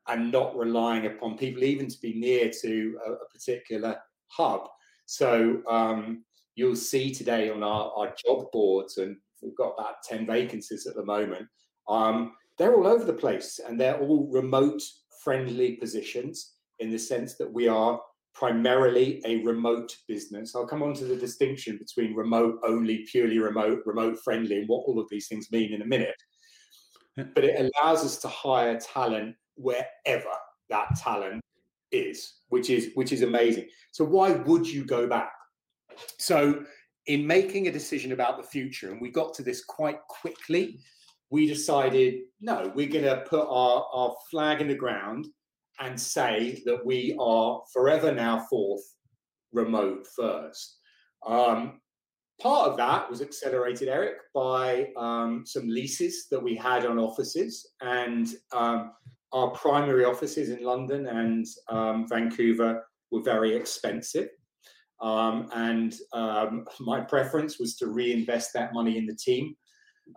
and 0.08 0.32
not 0.32 0.56
relying 0.56 1.06
upon 1.06 1.36
people 1.36 1.62
even 1.64 1.88
to 1.88 2.00
be 2.00 2.14
near 2.14 2.50
to 2.62 2.98
a, 3.06 3.12
a 3.12 3.28
particular 3.32 3.96
hub. 4.28 4.68
So 5.12 5.60
um, 5.68 6.24
you'll 6.54 6.74
see 6.74 7.12
today 7.12 7.50
on 7.50 7.62
our, 7.62 7.92
our 7.94 8.14
job 8.24 8.46
boards, 8.50 8.96
and 8.96 9.14
we've 9.42 9.56
got 9.58 9.74
about 9.78 9.96
10 10.08 10.26
vacancies 10.26 10.86
at 10.86 10.94
the 10.94 11.04
moment. 11.04 11.46
Um, 11.86 12.32
they're 12.56 12.74
all 12.74 12.86
over 12.86 13.04
the 13.04 13.12
place 13.12 13.60
and 13.60 13.78
they're 13.78 13.98
all 13.98 14.26
remote 14.30 14.80
friendly 15.22 15.72
positions 15.76 16.54
in 16.78 16.88
the 16.88 16.98
sense 16.98 17.34
that 17.34 17.52
we 17.52 17.68
are 17.68 18.00
primarily 18.34 19.20
a 19.26 19.42
remote 19.42 19.94
business. 20.08 20.54
I'll 20.56 20.66
come 20.66 20.82
on 20.82 20.94
to 20.94 21.04
the 21.04 21.16
distinction 21.16 21.76
between 21.76 22.16
remote 22.16 22.60
only, 22.66 23.04
purely 23.10 23.38
remote, 23.38 23.82
remote 23.84 24.18
friendly, 24.24 24.60
and 24.60 24.68
what 24.68 24.84
all 24.86 24.98
of 24.98 25.08
these 25.10 25.28
things 25.28 25.52
mean 25.52 25.74
in 25.74 25.82
a 25.82 25.86
minute. 25.86 26.16
But 27.18 27.44
it 27.44 27.70
allows 27.76 28.02
us 28.02 28.16
to 28.20 28.28
hire 28.28 28.80
talent 28.80 29.36
wherever 29.56 30.32
that 30.70 30.96
talent 30.96 31.42
is, 31.92 32.34
which 32.48 32.70
is 32.70 32.90
which 32.94 33.12
is 33.12 33.22
amazing. 33.22 33.68
So 33.92 34.04
why 34.04 34.32
would 34.32 34.66
you 34.66 34.84
go 34.84 35.06
back? 35.06 35.32
So 36.18 36.64
in 37.06 37.26
making 37.26 37.68
a 37.68 37.72
decision 37.72 38.12
about 38.12 38.36
the 38.36 38.48
future, 38.48 38.90
and 38.90 39.00
we 39.00 39.10
got 39.10 39.34
to 39.34 39.42
this 39.42 39.64
quite 39.64 39.98
quickly, 40.08 40.80
we 41.30 41.46
decided 41.46 42.20
no, 42.40 42.72
we're 42.74 42.88
going 42.88 43.04
to 43.04 43.24
put 43.28 43.46
our, 43.48 43.86
our 43.92 44.14
flag 44.30 44.60
in 44.60 44.68
the 44.68 44.74
ground 44.74 45.26
and 45.80 45.98
say 45.98 46.62
that 46.66 46.84
we 46.84 47.16
are 47.18 47.62
forever 47.72 48.12
now 48.12 48.40
forth 48.50 48.82
remote 49.52 50.06
first. 50.14 50.78
Um, 51.26 51.80
part 52.40 52.70
of 52.70 52.76
that 52.76 53.08
was 53.08 53.22
accelerated, 53.22 53.88
Eric, 53.88 54.16
by 54.34 54.88
um, 54.96 55.44
some 55.46 55.68
leases 55.68 56.26
that 56.30 56.42
we 56.42 56.54
had 56.54 56.84
on 56.84 56.98
offices, 56.98 57.66
and 57.80 58.28
um, 58.52 58.92
our 59.32 59.50
primary 59.50 60.04
offices 60.04 60.50
in 60.50 60.62
London 60.62 61.06
and 61.06 61.46
um, 61.68 62.06
Vancouver 62.08 62.84
were 63.10 63.22
very 63.22 63.54
expensive. 63.54 64.28
Um, 65.00 65.48
and 65.52 65.94
um, 66.12 66.64
my 66.80 67.00
preference 67.00 67.58
was 67.58 67.76
to 67.76 67.88
reinvest 67.88 68.52
that 68.54 68.72
money 68.72 68.98
in 68.98 69.06
the 69.06 69.16
team 69.16 69.56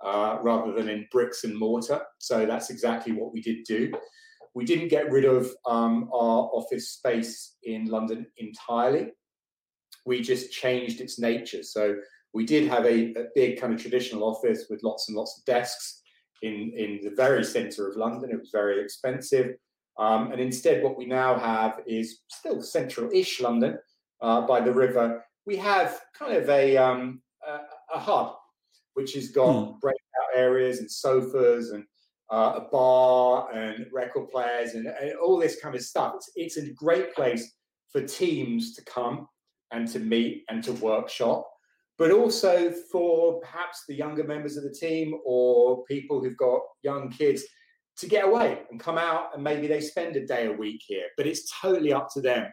uh, 0.03 0.37
rather 0.41 0.73
than 0.73 0.89
in 0.89 1.07
bricks 1.11 1.43
and 1.43 1.57
mortar. 1.57 2.01
So 2.19 2.45
that's 2.45 2.69
exactly 2.69 3.13
what 3.13 3.33
we 3.33 3.41
did 3.41 3.63
do. 3.65 3.91
We 4.53 4.63
didn't 4.63 4.89
get 4.89 5.11
rid 5.11 5.25
of 5.25 5.49
um, 5.65 6.09
our 6.13 6.49
office 6.53 6.91
space 6.91 7.55
in 7.63 7.85
London 7.87 8.25
entirely. 8.37 9.11
We 10.05 10.21
just 10.21 10.51
changed 10.51 11.01
its 11.01 11.19
nature. 11.19 11.63
So 11.63 11.95
we 12.33 12.45
did 12.45 12.67
have 12.67 12.85
a, 12.85 13.11
a 13.13 13.25
big 13.33 13.59
kind 13.59 13.73
of 13.73 13.81
traditional 13.81 14.23
office 14.23 14.65
with 14.69 14.83
lots 14.83 15.09
and 15.09 15.17
lots 15.17 15.37
of 15.37 15.45
desks 15.45 16.03
in, 16.45 16.71
in 16.75 16.99
the 17.03 17.15
very 17.15 17.43
center 17.43 17.89
of 17.89 17.97
London. 17.97 18.31
It 18.31 18.39
was 18.39 18.51
very 18.51 18.81
expensive. 18.81 19.55
Um, 19.97 20.31
and 20.31 20.41
instead, 20.41 20.83
what 20.83 20.97
we 20.97 21.05
now 21.05 21.37
have 21.39 21.81
is 21.87 22.19
still 22.27 22.61
central 22.61 23.09
ish 23.13 23.41
London 23.41 23.77
uh, 24.21 24.41
by 24.41 24.59
the 24.61 24.73
river. 24.73 25.23
We 25.45 25.55
have 25.57 26.01
kind 26.17 26.35
of 26.35 26.49
a, 26.49 26.77
um, 26.77 27.21
a, 27.47 27.95
a, 27.95 27.99
hub 27.99 28.35
which 28.95 29.13
has 29.13 29.29
got 29.29 29.53
hmm. 29.53 29.79
breakout 29.79 30.31
areas 30.33 30.79
and 30.79 30.89
sofas 30.89 31.71
and 31.71 31.83
uh, 32.31 32.53
a 32.57 32.69
bar 32.71 33.51
and 33.53 33.85
record 33.93 34.29
players 34.29 34.73
and, 34.73 34.87
and, 34.87 35.13
all 35.23 35.39
this 35.39 35.59
kind 35.61 35.75
of 35.75 35.81
stuff. 35.81 36.15
It's, 36.15 36.57
it's 36.57 36.57
a 36.57 36.73
great 36.73 37.13
place 37.13 37.53
for 37.91 38.01
teams 38.01 38.73
to 38.75 38.83
come 38.85 39.27
and 39.71 39.87
to 39.89 39.99
meet 39.99 40.43
and 40.49 40.63
to 40.63 40.73
workshop 40.73 41.47
but 41.97 42.11
also 42.11 42.71
for 42.91 43.39
perhaps 43.39 43.83
the 43.87 43.95
younger 43.95 44.23
members 44.23 44.57
of 44.57 44.63
the 44.63 44.71
team 44.71 45.17
or 45.25 45.83
people 45.85 46.21
who've 46.21 46.37
got 46.37 46.59
young 46.83 47.09
kids 47.09 47.43
to 47.97 48.07
get 48.07 48.25
away 48.25 48.59
and 48.69 48.79
come 48.79 48.97
out 48.97 49.33
and 49.33 49.43
maybe 49.43 49.67
they 49.67 49.79
spend 49.79 50.15
a 50.15 50.25
day 50.25 50.47
a 50.47 50.51
week 50.51 50.81
here. 50.85 51.05
But 51.15 51.27
it's 51.27 51.49
totally 51.61 51.93
up 51.93 52.09
to 52.13 52.21
them, 52.21 52.47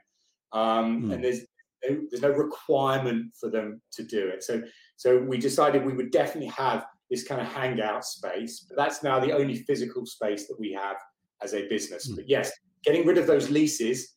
um, 0.53 1.05
mm. 1.05 1.15
and 1.15 1.25
there's 1.25 1.41
there's 1.83 2.23
no 2.23 2.31
requirement 2.31 3.33
for 3.39 3.51
them 3.51 3.81
to 3.93 4.05
do 4.05 4.29
it. 4.29 4.45
So 4.45 4.63
so 4.97 5.19
we 5.19 5.39
decided 5.39 5.85
we 5.85 5.95
would 5.95 6.13
definitely 6.13 6.51
have 6.51 6.87
this 7.11 7.25
kind 7.25 7.41
of 7.41 7.49
hangout 7.49 8.05
space, 8.05 8.65
but 8.69 8.77
that's 8.77 9.03
now 9.03 9.19
the 9.19 9.33
only 9.33 9.57
physical 9.57 10.07
space 10.07 10.47
that 10.47 10.59
we 10.59 10.73
have 10.73 10.97
as 11.43 11.55
a 11.55 11.69
business. 11.69 12.11
Mm. 12.11 12.17
But 12.17 12.29
yes, 12.29 12.53
getting 12.85 13.05
rid 13.05 13.19
of 13.19 13.27
those 13.27 13.51
leases 13.51 14.15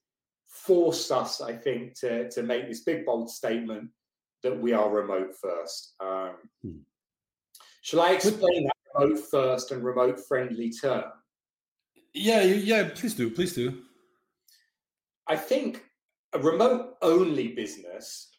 forced 0.48 1.12
us, 1.12 1.41
I 1.41 1.53
think, 1.53 2.00
to 2.01 2.29
to 2.29 2.44
make 2.44 2.67
this 2.67 2.84
big 2.84 3.05
bold 3.05 3.32
statement 3.32 3.89
that 4.46 4.62
we 4.62 4.74
are 4.74 4.90
remote 4.90 5.36
first. 5.42 5.96
Um, 6.00 6.36
hmm. 6.64 6.78
Shall 7.82 8.02
I 8.02 8.12
explain 8.12 8.66
that 8.66 8.75
remote 8.94 9.20
first 9.20 9.72
and 9.72 9.84
remote 9.84 10.20
friendly 10.28 10.72
term? 10.72 11.06
Yeah, 12.14 12.44
yeah, 12.44 12.90
please 12.94 13.16
do, 13.16 13.30
please 13.30 13.54
do. 13.54 13.82
I 15.28 15.36
think 15.36 15.84
a 16.34 16.40
remote 16.40 16.96
only 17.02 17.50
business 17.50 18.30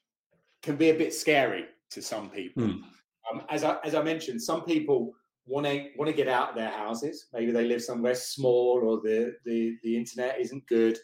can 0.62 0.76
be 0.76 0.90
a 0.90 0.94
bit 0.94 1.12
scary 1.12 1.64
to 1.90 2.00
some 2.00 2.30
people. 2.30 2.64
Hmm. 2.64 2.82
Um, 3.30 3.42
as 3.50 3.64
I 3.64 3.76
as 3.84 3.96
I 3.96 4.02
mentioned, 4.02 4.40
some 4.40 4.62
people 4.64 5.12
want 5.46 5.66
to 5.66 5.88
want 5.98 6.08
to 6.08 6.16
get 6.16 6.28
out 6.28 6.50
of 6.50 6.54
their 6.54 6.70
houses. 6.70 7.26
Maybe 7.32 7.50
they 7.50 7.64
live 7.64 7.82
somewhere 7.82 8.14
small, 8.14 8.80
or 8.84 9.00
the 9.00 9.34
the 9.44 9.76
the 9.82 9.96
internet 9.96 10.40
isn't 10.40 10.66
good. 10.68 10.98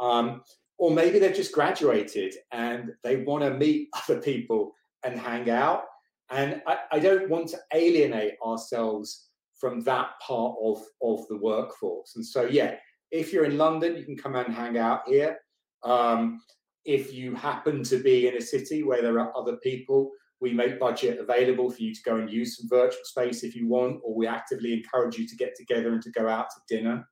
Um, 0.00 0.42
or 0.78 0.92
maybe 0.92 1.18
they've 1.18 1.34
just 1.34 1.52
graduated 1.52 2.34
and 2.52 2.92
they 3.02 3.16
want 3.16 3.42
to 3.42 3.54
meet 3.54 3.88
other 4.08 4.20
people 4.20 4.72
and 5.04 5.18
hang 5.18 5.50
out. 5.50 5.84
And 6.30 6.62
I, 6.66 6.78
I, 6.92 6.98
don't 6.98 7.30
want 7.30 7.48
to 7.50 7.58
alienate 7.72 8.34
ourselves 8.44 9.28
from 9.58 9.80
that 9.84 10.10
part 10.20 10.56
of, 10.62 10.82
of 11.02 11.26
the 11.28 11.38
workforce. 11.38 12.16
And 12.16 12.24
so, 12.24 12.42
yeah, 12.42 12.74
if 13.10 13.32
you're 13.32 13.46
in 13.46 13.56
London, 13.56 13.96
you 13.96 14.04
can 14.04 14.16
come 14.16 14.36
and 14.36 14.54
hang 14.54 14.76
out 14.76 15.00
here. 15.06 15.38
Um, 15.82 16.40
if 16.84 17.14
you 17.14 17.34
happen 17.34 17.82
to 17.84 18.02
be 18.02 18.28
in 18.28 18.36
a 18.36 18.42
city 18.42 18.82
where 18.82 19.00
there 19.00 19.18
are 19.20 19.36
other 19.36 19.56
people, 19.56 20.10
we 20.40 20.52
make 20.52 20.78
budget 20.78 21.18
available 21.18 21.70
for 21.70 21.82
you 21.82 21.94
to 21.94 22.02
go 22.04 22.16
and 22.16 22.30
use 22.30 22.58
some 22.58 22.68
virtual 22.68 23.00
space 23.04 23.42
if 23.42 23.56
you 23.56 23.66
want, 23.66 24.00
or 24.04 24.14
we 24.14 24.26
actively 24.26 24.72
encourage 24.72 25.16
you 25.16 25.26
to 25.26 25.36
get 25.36 25.54
together 25.56 25.92
and 25.92 26.02
to 26.02 26.10
go 26.10 26.28
out 26.28 26.46
to 26.50 26.76
dinner. 26.76 27.08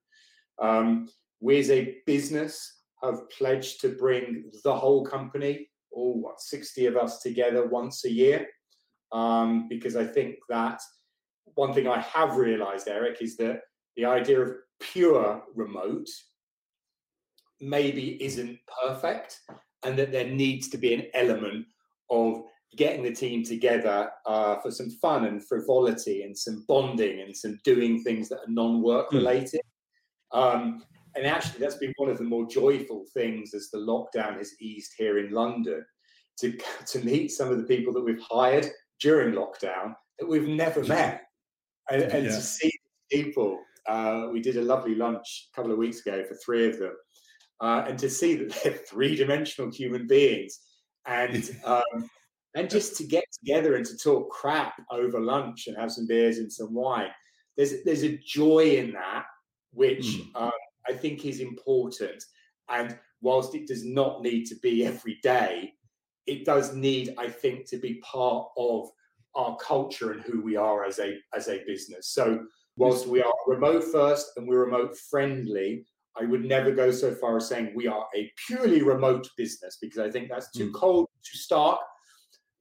Um, 0.61 1.09
we 1.41 1.59
as 1.59 1.71
a 1.71 1.97
business 2.07 2.76
have 3.03 3.29
pledged 3.31 3.81
to 3.81 3.91
bring 3.91 4.51
the 4.65 4.75
whole 4.75 5.05
company, 5.05 5.69
all 5.91 6.21
what 6.21 6.41
60 6.41 6.87
of 6.87 6.97
us 6.97 7.21
together 7.21 7.67
once 7.67 8.05
a 8.05 8.11
year. 8.11 8.47
Um, 9.13 9.69
because 9.69 9.97
I 9.97 10.05
think 10.05 10.37
that 10.49 10.81
one 11.55 11.73
thing 11.73 11.89
I 11.89 12.01
have 12.01 12.37
realized, 12.37 12.89
Eric, 12.89 13.19
is 13.21 13.37
that 13.37 13.61
the 13.97 14.05
idea 14.05 14.41
of 14.41 14.55
pure 14.81 15.43
remote 15.55 16.09
maybe 17.61 18.23
isn't 18.23 18.59
perfect, 18.85 19.41
and 19.83 19.99
that 19.99 20.13
there 20.13 20.29
needs 20.29 20.69
to 20.69 20.79
be 20.79 20.93
an 20.95 21.07
element 21.15 21.67
of 22.11 22.43
getting 22.77 23.03
the 23.03 23.13
team 23.13 23.43
together 23.43 24.11
uh, 24.27 24.57
for 24.61 24.71
some 24.71 24.91
fun 24.91 25.25
and 25.25 25.47
frivolity 25.47 26.23
and 26.23 26.37
some 26.37 26.65
bonding 26.69 27.21
and 27.21 27.35
some 27.35 27.59
doing 27.65 28.03
things 28.03 28.29
that 28.29 28.41
are 28.41 28.49
non-work 28.49 29.09
hmm. 29.11 29.17
related. 29.17 29.61
Mm. 30.33 30.55
Um, 30.55 30.85
and 31.17 31.27
actually, 31.27 31.61
that's 31.61 31.77
been 31.77 31.95
one 31.97 32.11
of 32.11 32.19
the 32.19 32.25
more 32.25 32.47
joyful 32.47 33.05
things 33.15 33.55
as 33.55 33.71
the 33.71 33.79
lockdown 33.79 34.37
has 34.37 34.53
eased 34.61 34.93
here 34.97 35.19
in 35.19 35.33
London 35.33 35.85
to 36.39 36.57
to 36.87 37.05
meet 37.05 37.31
some 37.33 37.51
of 37.51 37.59
the 37.59 37.65
people 37.65 37.93
that 37.95 38.05
we've 38.05 38.23
hired 38.23 38.67
during 39.01 39.35
lockdown 39.35 39.95
that 40.19 40.29
we've 40.29 40.49
never 40.49 40.83
met, 40.85 41.23
and, 41.91 42.03
and 42.03 42.27
yeah. 42.27 42.31
to 42.31 42.41
see 42.41 42.71
people. 43.11 43.59
Uh, 43.89 44.29
we 44.33 44.41
did 44.41 44.57
a 44.57 44.63
lovely 44.63 44.97
lunch 44.97 45.49
a 45.53 45.57
couple 45.57 45.71
of 45.71 45.79
weeks 45.79 46.01
ago 46.01 46.25
for 46.25 46.35
three 46.45 46.69
of 46.69 46.77
them, 46.79 46.93
uh, 47.61 47.85
and 47.87 47.99
to 47.99 48.11
see 48.11 48.35
that 48.35 48.51
they're 48.65 48.73
three-dimensional 48.73 49.71
human 49.71 50.07
beings, 50.07 50.59
and 51.07 51.57
um, 51.65 52.11
and 52.57 52.69
just 52.69 52.97
to 52.97 53.05
get 53.05 53.25
together 53.39 53.77
and 53.77 53.87
to 53.87 53.97
talk 53.97 54.31
crap 54.31 54.75
over 54.91 55.21
lunch 55.21 55.67
and 55.67 55.77
have 55.77 55.93
some 55.93 56.07
beers 56.07 56.39
and 56.39 56.53
some 56.53 56.75
wine. 56.75 57.11
There's 57.57 57.85
there's 57.85 58.03
a 58.03 58.19
joy 58.19 58.77
in 58.77 58.93
that 58.93 59.25
which 59.73 60.07
mm. 60.07 60.27
um, 60.35 60.51
I 60.89 60.93
think 60.93 61.25
is 61.25 61.41
important. 61.41 62.23
And 62.69 62.99
whilst 63.21 63.55
it 63.55 63.67
does 63.67 63.85
not 63.85 64.23
need 64.23 64.47
to 64.47 64.57
be 64.57 64.85
every 64.85 65.19
day, 65.23 65.75
it 66.27 66.45
does 66.45 66.75
need, 66.75 67.15
I 67.19 67.29
think, 67.29 67.69
to 67.71 67.79
be 67.79 68.03
part 68.05 68.49
of 68.57 68.89
our 69.35 69.57
culture 69.57 70.13
and 70.13 70.23
who 70.23 70.41
we 70.41 70.57
are 70.57 70.85
as 70.85 70.99
a 70.99 71.19
as 71.35 71.49
a 71.49 71.65
business. 71.67 72.09
So 72.09 72.45
whilst 72.77 73.07
we 73.07 73.23
are 73.23 73.33
remote 73.47 73.85
first 73.85 74.33
and 74.37 74.49
we're 74.49 74.65
remote 74.65 74.97
friendly, 74.97 75.85
I 76.21 76.25
would 76.25 76.45
never 76.45 76.73
go 76.73 76.91
so 76.91 77.15
far 77.15 77.37
as 77.37 77.49
saying 77.49 77.73
we 77.75 77.87
are 77.87 78.07
a 78.17 78.33
purely 78.47 78.83
remote 78.83 79.29
business 79.37 79.79
because 79.81 79.99
I 79.99 80.11
think 80.11 80.29
that's 80.29 80.51
too 80.51 80.71
mm. 80.71 80.75
cold, 80.75 81.09
too 81.23 81.39
stark 81.39 81.81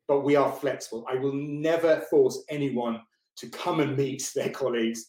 but 0.08 0.22
we 0.22 0.36
are 0.36 0.52
flexible. 0.52 1.06
I 1.10 1.16
will 1.16 1.34
never 1.34 2.02
force 2.10 2.44
anyone 2.50 3.02
to 3.38 3.50
come 3.50 3.80
and 3.80 3.98
meet 3.98 4.32
their 4.36 4.50
colleagues 4.50 5.08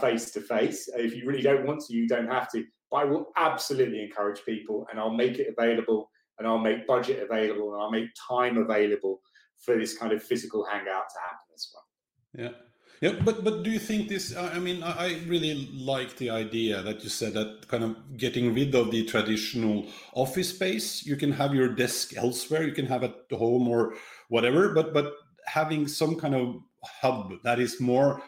face 0.00 0.30
to 0.32 0.40
face. 0.40 0.88
If 0.96 1.14
you 1.14 1.26
really 1.26 1.42
don't 1.42 1.66
want 1.66 1.80
to, 1.86 1.94
you 1.94 2.08
don't 2.08 2.28
have 2.28 2.50
to. 2.52 2.64
But 2.90 2.98
I 2.98 3.04
will 3.04 3.26
absolutely 3.36 4.02
encourage 4.02 4.44
people, 4.44 4.86
and 4.90 5.00
I'll 5.00 5.10
make 5.10 5.38
it 5.38 5.54
available, 5.56 6.10
and 6.38 6.46
I'll 6.46 6.58
make 6.58 6.86
budget 6.86 7.22
available, 7.22 7.72
and 7.72 7.82
I'll 7.82 7.90
make 7.90 8.08
time 8.28 8.58
available 8.58 9.20
for 9.64 9.76
this 9.76 9.96
kind 9.96 10.12
of 10.12 10.22
physical 10.22 10.64
hangout 10.64 11.08
to 11.08 11.18
happen 11.20 11.48
as 11.54 11.68
well. 11.72 12.44
Yeah. 12.44 12.56
Yeah, 13.02 13.20
but 13.22 13.44
but 13.44 13.62
do 13.62 13.70
you 13.70 13.78
think 13.78 14.08
this? 14.08 14.34
I 14.34 14.58
mean, 14.58 14.82
I 14.82 15.20
really 15.26 15.68
like 15.74 16.16
the 16.16 16.30
idea 16.30 16.80
that 16.80 17.04
you 17.04 17.10
said 17.10 17.34
that 17.34 17.68
kind 17.68 17.84
of 17.84 18.16
getting 18.16 18.54
rid 18.54 18.74
of 18.74 18.90
the 18.90 19.04
traditional 19.04 19.84
office 20.14 20.48
space. 20.48 21.04
You 21.04 21.16
can 21.16 21.30
have 21.32 21.54
your 21.54 21.68
desk 21.68 22.16
elsewhere. 22.16 22.62
You 22.66 22.72
can 22.72 22.86
have 22.86 23.02
it 23.02 23.14
at 23.30 23.36
home 23.36 23.68
or 23.68 23.96
whatever 24.28 24.74
but 24.74 24.92
but 24.92 25.14
having 25.46 25.86
some 25.86 26.16
kind 26.16 26.34
of 26.34 26.56
hub 26.84 27.34
that 27.42 27.58
is 27.58 27.80
more 27.80 28.22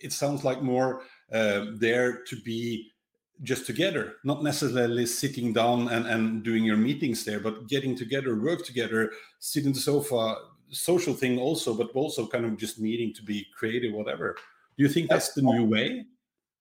it 0.00 0.12
sounds 0.12 0.44
like 0.44 0.62
more 0.62 1.02
uh, 1.32 1.66
there 1.74 2.22
to 2.24 2.36
be 2.42 2.90
just 3.42 3.66
together 3.66 4.14
not 4.24 4.42
necessarily 4.42 5.06
sitting 5.06 5.52
down 5.52 5.88
and, 5.88 6.06
and 6.06 6.42
doing 6.42 6.64
your 6.64 6.76
meetings 6.76 7.24
there 7.24 7.38
but 7.38 7.68
getting 7.68 7.96
together 7.96 8.36
work 8.36 8.64
together 8.64 9.12
sit 9.38 9.64
in 9.64 9.72
the 9.72 9.78
sofa 9.78 10.36
social 10.70 11.14
thing 11.14 11.38
also 11.38 11.72
but 11.72 11.90
also 11.94 12.26
kind 12.26 12.44
of 12.44 12.56
just 12.56 12.80
meeting 12.80 13.14
to 13.14 13.22
be 13.22 13.46
creative 13.56 13.92
whatever. 13.92 14.36
Do 14.76 14.84
you 14.84 14.88
think 14.88 15.08
that's 15.08 15.32
the 15.32 15.42
new 15.42 15.64
way? 15.64 16.04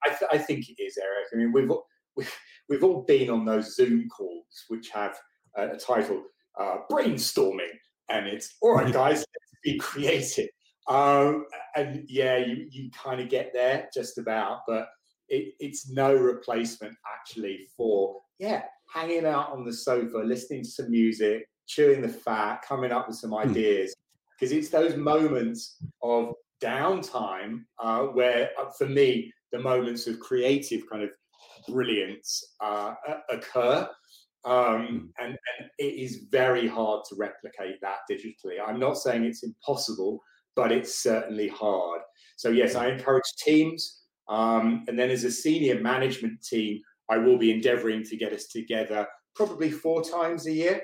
I, 0.03 0.09
th- 0.09 0.31
I 0.31 0.37
think 0.37 0.69
it 0.69 0.81
is 0.81 0.97
eric. 0.97 1.27
I 1.33 1.35
mean 1.37 1.51
we've, 1.51 1.71
we've 2.15 2.33
we've 2.69 2.83
all 2.83 3.01
been 3.03 3.29
on 3.29 3.43
those 3.43 3.75
zoom 3.75 4.07
calls 4.09 4.65
which 4.67 4.89
have 4.89 5.17
a, 5.57 5.69
a 5.69 5.77
title 5.77 6.23
uh, 6.59 6.77
brainstorming 6.91 7.73
and 8.09 8.27
it's 8.27 8.55
all 8.61 8.75
right, 8.75 8.93
guys, 9.01 9.17
let's 9.17 9.61
be 9.63 9.77
creative. 9.77 10.49
Um, 10.87 11.45
and 11.75 12.05
yeah, 12.07 12.37
you 12.37 12.67
you 12.71 12.89
kind 12.91 13.19
of 13.19 13.29
get 13.29 13.51
there 13.53 13.89
just 13.93 14.17
about, 14.17 14.61
but 14.67 14.87
it, 15.29 15.53
it's 15.59 15.89
no 15.89 16.13
replacement 16.13 16.95
actually 17.05 17.67
for 17.75 18.21
yeah 18.39 18.63
hanging 18.93 19.25
out 19.25 19.51
on 19.51 19.65
the 19.65 19.73
sofa, 19.73 20.17
listening 20.17 20.63
to 20.63 20.69
some 20.69 20.89
music, 20.89 21.47
chewing 21.67 22.01
the 22.01 22.09
fat, 22.09 22.61
coming 22.67 22.91
up 22.91 23.07
with 23.07 23.17
some 23.17 23.31
hmm. 23.31 23.49
ideas. 23.49 23.93
Because 24.39 24.51
it's 24.51 24.69
those 24.69 24.95
moments 24.95 25.77
of 26.01 26.33
downtime 26.63 27.63
uh, 27.79 28.03
where, 28.03 28.51
uh, 28.59 28.69
for 28.77 28.85
me, 28.85 29.33
the 29.51 29.59
moments 29.59 30.07
of 30.07 30.19
creative 30.19 30.87
kind 30.89 31.03
of 31.03 31.09
brilliance 31.67 32.53
uh, 32.61 32.93
occur. 33.29 33.87
Um, 34.45 34.87
hmm. 34.87 35.25
and, 35.25 35.37
and 35.59 35.69
it 35.77 35.95
is 35.95 36.27
very 36.31 36.67
hard 36.67 37.03
to 37.09 37.15
replicate 37.15 37.81
that 37.81 37.97
digitally. 38.09 38.57
I'm 38.65 38.79
not 38.79 38.97
saying 38.97 39.23
it's 39.23 39.43
impossible, 39.43 40.21
but 40.57 40.71
it's 40.71 41.01
certainly 41.01 41.47
hard. 41.47 42.01
So, 42.35 42.49
yes, 42.49 42.75
I 42.75 42.87
encourage 42.87 43.23
teams. 43.37 44.01
Um, 44.27 44.83
and 44.89 44.99
then 44.99 45.09
as 45.09 45.23
a 45.23 45.31
senior 45.31 45.79
management 45.79 46.43
team, 46.43 46.81
I 47.09 47.17
will 47.19 47.37
be 47.37 47.51
endeavoring 47.51 48.03
to 48.05 48.17
get 48.17 48.33
us 48.33 48.47
together 48.47 49.07
probably 49.35 49.71
four 49.71 50.03
times 50.03 50.47
a 50.47 50.51
year, 50.51 50.81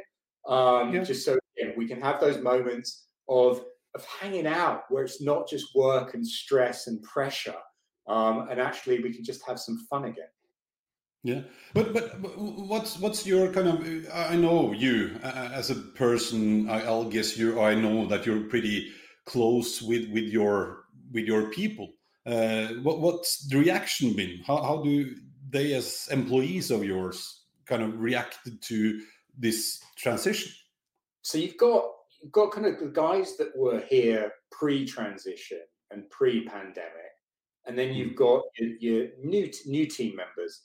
um, 0.47 0.93
yeah. 0.93 1.03
just 1.03 1.25
so 1.25 1.37
we 1.75 1.87
can 1.87 1.99
have 1.99 2.21
those 2.21 2.37
moments 2.37 3.07
of, 3.27 3.63
of 3.95 4.05
hanging 4.05 4.47
out 4.47 4.83
where 4.89 5.03
it's 5.03 5.21
not 5.21 5.49
just 5.49 5.75
work 5.75 6.13
and 6.13 6.25
stress 6.25 6.87
and 6.87 7.01
pressure. 7.01 7.61
Um, 8.07 8.47
and 8.49 8.61
actually, 8.61 9.01
we 9.01 9.11
can 9.11 9.23
just 9.23 9.41
have 9.47 9.59
some 9.59 9.77
fun 9.89 10.05
again. 10.05 10.27
Yeah, 11.25 11.41
but 11.73 11.93
but 11.93 12.19
what's 12.37 12.99
what's 12.99 13.25
your 13.25 13.47
kind 13.53 13.69
of? 13.69 14.07
I 14.13 14.35
know 14.35 14.73
you 14.73 15.17
uh, 15.23 15.51
as 15.53 15.69
a 15.69 15.75
person. 15.75 16.69
I, 16.69 16.83
will 16.89 17.05
guess 17.05 17.37
you. 17.37 17.61
I 17.61 17.75
know 17.75 18.05
that 18.07 18.25
you're 18.25 18.41
pretty 18.41 18.91
close 19.25 19.81
with 19.81 20.09
with 20.09 20.25
your 20.25 20.85
with 21.11 21.25
your 21.25 21.49
people. 21.49 21.93
Uh, 22.25 22.67
what 22.83 22.99
what's 22.99 23.47
the 23.47 23.57
reaction 23.57 24.13
been? 24.13 24.39
How 24.45 24.61
how 24.61 24.83
do 24.83 25.15
they, 25.49 25.73
as 25.73 26.07
employees 26.11 26.71
of 26.71 26.83
yours, 26.83 27.41
kind 27.65 27.83
of 27.83 27.99
reacted 27.99 28.61
to 28.63 29.01
this 29.37 29.81
transition? 29.97 30.51
So 31.21 31.37
you've 31.37 31.57
got 31.57 31.85
you've 32.21 32.31
got 32.31 32.51
kind 32.51 32.65
of 32.65 32.79
the 32.79 32.87
guys 32.87 33.37
that 33.37 33.55
were 33.55 33.81
here 33.89 34.31
pre-transition 34.51 35.61
and 35.91 36.09
pre-pandemic, 36.09 37.13
and 37.65 37.77
then 37.77 37.93
you've 37.93 38.13
mm. 38.13 38.17
got 38.17 38.43
your, 38.57 38.69
your 38.79 39.07
new 39.23 39.51
new 39.65 39.85
team 39.85 40.15
members 40.15 40.61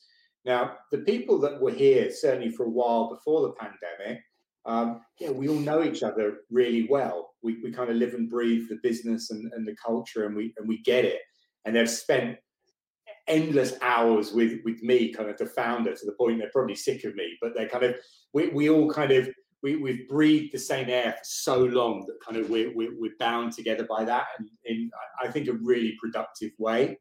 now, 0.49 0.79
the 0.91 0.99
people 0.99 1.39
that 1.41 1.61
were 1.61 1.73
here, 1.73 2.11
certainly 2.11 2.51
for 2.51 2.65
a 2.65 2.71
while 2.71 3.11
before 3.11 3.43
the 3.43 3.53
pandemic, 3.53 4.23
um, 4.67 5.01
yeah, 5.19 5.31
we 5.31 5.49
all 5.49 5.59
know 5.59 5.83
each 5.83 6.03
other 6.03 6.39
really 6.51 6.87
well. 6.89 7.31
We, 7.43 7.59
we 7.63 7.73
kind 7.73 7.91
of 7.91 7.97
live 7.97 8.15
and 8.15 8.29
breathe 8.29 8.69
the 8.69 8.79
business 8.83 9.31
and, 9.31 9.51
and 9.53 9.67
the 9.67 9.77
culture, 9.85 10.27
and 10.27 10.37
we 10.37 10.53
and 10.59 10.69
we 10.69 10.83
get 10.83 11.05
it. 11.05 11.21
And 11.65 11.75
they've 11.75 11.89
spent 11.89 12.39
endless 13.27 13.75
hours 13.83 14.33
with 14.33 14.61
with 14.65 14.83
me, 14.83 15.13
kind 15.13 15.31
of 15.31 15.39
the 15.39 15.47
founder, 15.47 15.95
to 15.95 16.07
the 16.07 16.13
point 16.13 16.39
they're 16.39 16.51
probably 16.51 16.75
sick 16.75 17.05
of 17.05 17.15
me. 17.15 17.37
But 17.41 17.53
they're 17.55 17.69
kind 17.69 17.85
of 17.85 17.97
we, 18.33 18.49
we 18.49 18.69
all 18.69 18.91
kind 18.91 19.13
of 19.13 19.29
we, 19.63 19.77
we've 19.77 20.09
breathed 20.09 20.53
the 20.53 20.59
same 20.59 20.89
air 20.89 21.13
for 21.13 21.25
so 21.25 21.59
long 21.65 22.05
that 22.07 22.19
kind 22.25 22.37
of 22.37 22.49
we're, 22.49 22.73
we're, 22.75 22.99
we're 22.99 23.17
bound 23.19 23.53
together 23.53 23.87
by 23.89 24.05
that, 24.05 24.27
and 24.39 24.49
in 24.65 24.91
I 25.23 25.29
think 25.29 25.49
a 25.49 25.53
really 25.53 25.97
productive 26.01 26.53
way. 26.59 26.99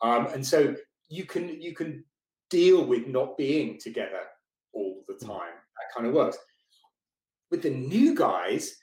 Um, 0.00 0.26
and 0.28 0.46
so 0.46 0.74
you 1.08 1.24
can 1.24 1.60
you 1.60 1.74
can 1.74 2.04
deal 2.50 2.84
with 2.84 3.06
not 3.06 3.36
being 3.36 3.78
together 3.78 4.22
all 4.72 5.02
the 5.08 5.14
mm. 5.14 5.26
time. 5.26 5.54
That 5.54 5.94
kind 5.94 6.06
of 6.06 6.14
works. 6.14 6.38
With 7.52 7.62
the 7.62 7.70
new 7.70 8.14
guys, 8.14 8.74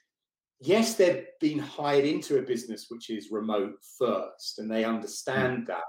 yes, 0.61 0.93
they've 0.93 1.25
been 1.41 1.57
hired 1.57 2.05
into 2.05 2.37
a 2.37 2.43
business 2.43 2.85
which 2.89 3.09
is 3.09 3.31
remote 3.31 3.73
first, 3.97 4.59
and 4.59 4.69
they 4.69 4.85
understand 4.85 5.63
mm. 5.63 5.67
that. 5.67 5.83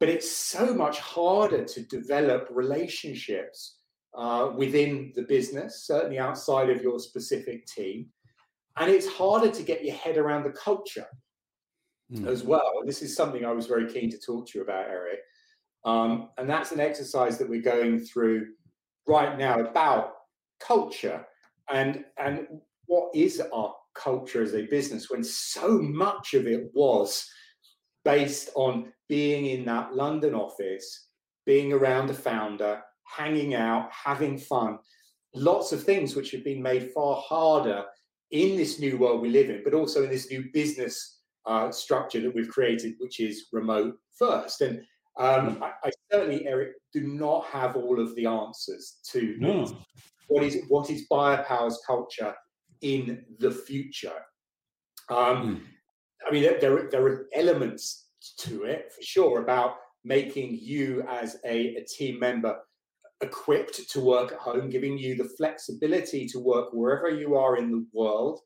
But 0.00 0.08
it's 0.08 0.30
so 0.30 0.74
much 0.74 0.98
harder 0.98 1.64
to 1.64 1.80
develop 1.82 2.48
relationships 2.50 3.78
uh, 4.18 4.50
within 4.56 5.12
the 5.14 5.22
business, 5.22 5.86
certainly 5.86 6.18
outside 6.18 6.70
of 6.70 6.82
your 6.82 6.98
specific 6.98 7.66
team. 7.66 8.08
And 8.76 8.90
it's 8.90 9.06
harder 9.06 9.50
to 9.50 9.62
get 9.62 9.84
your 9.84 9.94
head 9.94 10.18
around 10.18 10.42
the 10.42 10.50
culture 10.50 11.06
mm. 12.12 12.26
as 12.26 12.42
well. 12.42 12.82
This 12.84 13.00
is 13.00 13.14
something 13.14 13.44
I 13.44 13.52
was 13.52 13.66
very 13.66 13.90
keen 13.90 14.10
to 14.10 14.18
talk 14.18 14.48
to 14.48 14.58
you 14.58 14.64
about, 14.64 14.88
Eric. 14.88 15.20
Um, 15.84 16.30
and 16.36 16.50
that's 16.50 16.72
an 16.72 16.80
exercise 16.80 17.38
that 17.38 17.48
we're 17.48 17.62
going 17.62 18.00
through 18.00 18.48
right 19.06 19.38
now 19.38 19.60
about 19.60 20.14
culture 20.58 21.24
and 21.70 22.04
and 22.18 22.46
what 22.86 23.10
is 23.14 23.42
our 23.52 23.74
culture 23.94 24.42
as 24.42 24.54
a 24.54 24.66
business 24.66 25.10
when 25.10 25.24
so 25.24 25.78
much 25.78 26.34
of 26.34 26.46
it 26.46 26.70
was 26.74 27.28
based 28.04 28.50
on 28.54 28.92
being 29.08 29.46
in 29.46 29.64
that 29.64 29.94
London 29.94 30.34
office, 30.34 31.08
being 31.44 31.72
around 31.72 32.06
the 32.06 32.14
founder, 32.14 32.82
hanging 33.04 33.54
out, 33.54 33.90
having 33.90 34.38
fun, 34.38 34.78
lots 35.34 35.72
of 35.72 35.82
things 35.82 36.14
which 36.14 36.30
have 36.30 36.44
been 36.44 36.62
made 36.62 36.92
far 36.92 37.16
harder 37.16 37.84
in 38.30 38.56
this 38.56 38.78
new 38.78 38.98
world 38.98 39.20
we 39.20 39.28
live 39.28 39.50
in, 39.50 39.62
but 39.64 39.74
also 39.74 40.04
in 40.04 40.10
this 40.10 40.30
new 40.30 40.44
business 40.52 41.20
uh, 41.46 41.70
structure 41.70 42.20
that 42.20 42.34
we've 42.34 42.48
created, 42.48 42.94
which 42.98 43.20
is 43.20 43.46
remote 43.52 43.96
first. 44.18 44.60
And 44.60 44.78
um, 45.18 45.62
I, 45.62 45.72
I, 45.84 45.90
certainly, 46.12 46.46
Eric, 46.46 46.72
do 46.92 47.00
not 47.00 47.46
have 47.46 47.76
all 47.76 48.00
of 48.00 48.14
the 48.16 48.26
answers 48.26 48.98
to 49.10 49.36
no. 49.38 49.66
What 50.28 50.42
is 50.42 50.64
what 50.68 50.90
is 50.90 51.06
Buyapowa's 51.10 51.80
culture 51.86 52.34
in 52.82 53.24
the 53.38 53.50
future. 53.50 54.12
Um, 55.08 55.16
mm. 55.16 55.60
I 56.26 56.32
mean, 56.32 56.42
there, 56.60 56.88
there 56.90 57.06
are 57.06 57.26
elements 57.34 58.08
to 58.38 58.64
it 58.64 58.92
for 58.94 59.02
sure 59.02 59.42
about 59.42 59.76
making 60.04 60.58
you 60.60 61.04
as 61.08 61.36
a, 61.44 61.76
a 61.76 61.84
team 61.84 62.18
member 62.18 62.58
equipped 63.22 63.88
to 63.90 64.00
work 64.00 64.32
at 64.32 64.38
home, 64.38 64.68
giving 64.68 64.98
you 64.98 65.16
the 65.16 65.28
flexibility 65.36 66.26
to 66.26 66.38
work 66.38 66.68
wherever 66.72 67.08
you 67.08 67.36
are 67.36 67.56
in 67.56 67.70
the 67.70 67.86
world. 67.92 68.40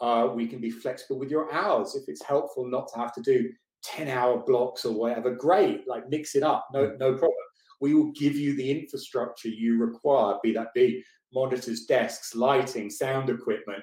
Uh, 0.00 0.28
we 0.34 0.46
can 0.46 0.60
be 0.60 0.70
flexible 0.70 1.18
with 1.18 1.30
your 1.30 1.52
hours. 1.52 1.94
If 1.94 2.04
it's 2.08 2.24
helpful 2.24 2.66
not 2.66 2.88
to 2.92 2.98
have 2.98 3.12
to 3.14 3.22
do 3.22 3.50
10 3.84 4.08
hour 4.08 4.38
blocks 4.38 4.84
or 4.84 4.92
whatever, 4.92 5.34
great, 5.34 5.86
like 5.86 6.08
mix 6.08 6.34
it 6.34 6.42
up, 6.42 6.66
no, 6.72 6.96
no 6.98 7.12
problem. 7.12 7.32
We 7.80 7.94
will 7.94 8.12
give 8.12 8.36
you 8.36 8.54
the 8.54 8.70
infrastructure 8.70 9.48
you 9.48 9.78
require, 9.78 10.36
be 10.42 10.52
that 10.52 10.74
be 10.74 11.02
monitors, 11.32 11.84
desks, 11.84 12.34
lighting, 12.34 12.90
sound 12.90 13.30
equipment. 13.30 13.82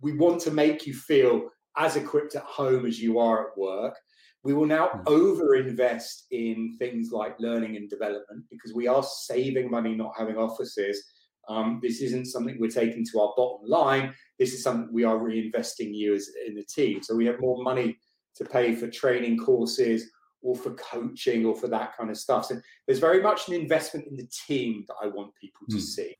We 0.00 0.16
want 0.16 0.40
to 0.42 0.50
make 0.50 0.86
you 0.86 0.94
feel 0.94 1.48
as 1.76 1.96
equipped 1.96 2.34
at 2.34 2.42
home 2.42 2.86
as 2.86 3.00
you 3.00 3.18
are 3.18 3.48
at 3.48 3.58
work. 3.58 3.96
We 4.44 4.54
will 4.54 4.66
now 4.66 4.88
mm. 4.88 5.02
over 5.06 5.54
invest 5.54 6.26
in 6.30 6.76
things 6.78 7.10
like 7.10 7.38
learning 7.40 7.76
and 7.76 7.90
development 7.90 8.44
because 8.50 8.74
we 8.74 8.86
are 8.86 9.02
saving 9.02 9.70
money 9.70 9.94
not 9.94 10.12
having 10.16 10.36
offices. 10.36 11.02
Um, 11.48 11.80
this 11.82 12.02
isn't 12.02 12.26
something 12.26 12.56
we're 12.58 12.70
taking 12.70 13.04
to 13.06 13.20
our 13.20 13.32
bottom 13.36 13.68
line. 13.68 14.14
This 14.38 14.52
is 14.52 14.62
something 14.62 14.92
we 14.92 15.04
are 15.04 15.16
reinvesting 15.16 15.94
you 15.94 16.14
as 16.14 16.28
in 16.46 16.54
the 16.54 16.64
team. 16.64 17.02
So 17.02 17.16
we 17.16 17.26
have 17.26 17.40
more 17.40 17.62
money 17.62 17.98
to 18.36 18.44
pay 18.44 18.74
for 18.74 18.88
training 18.88 19.38
courses 19.38 20.10
or 20.42 20.56
for 20.56 20.70
coaching 20.74 21.44
or 21.44 21.54
for 21.54 21.68
that 21.68 21.96
kind 21.96 22.10
of 22.10 22.16
stuff. 22.16 22.46
So 22.46 22.60
there's 22.86 22.98
very 22.98 23.22
much 23.22 23.48
an 23.48 23.54
investment 23.54 24.06
in 24.06 24.16
the 24.16 24.28
team 24.46 24.84
that 24.88 24.94
I 25.02 25.08
want 25.08 25.32
people 25.40 25.66
to 25.70 25.76
mm. 25.76 25.80
see. 25.80 26.14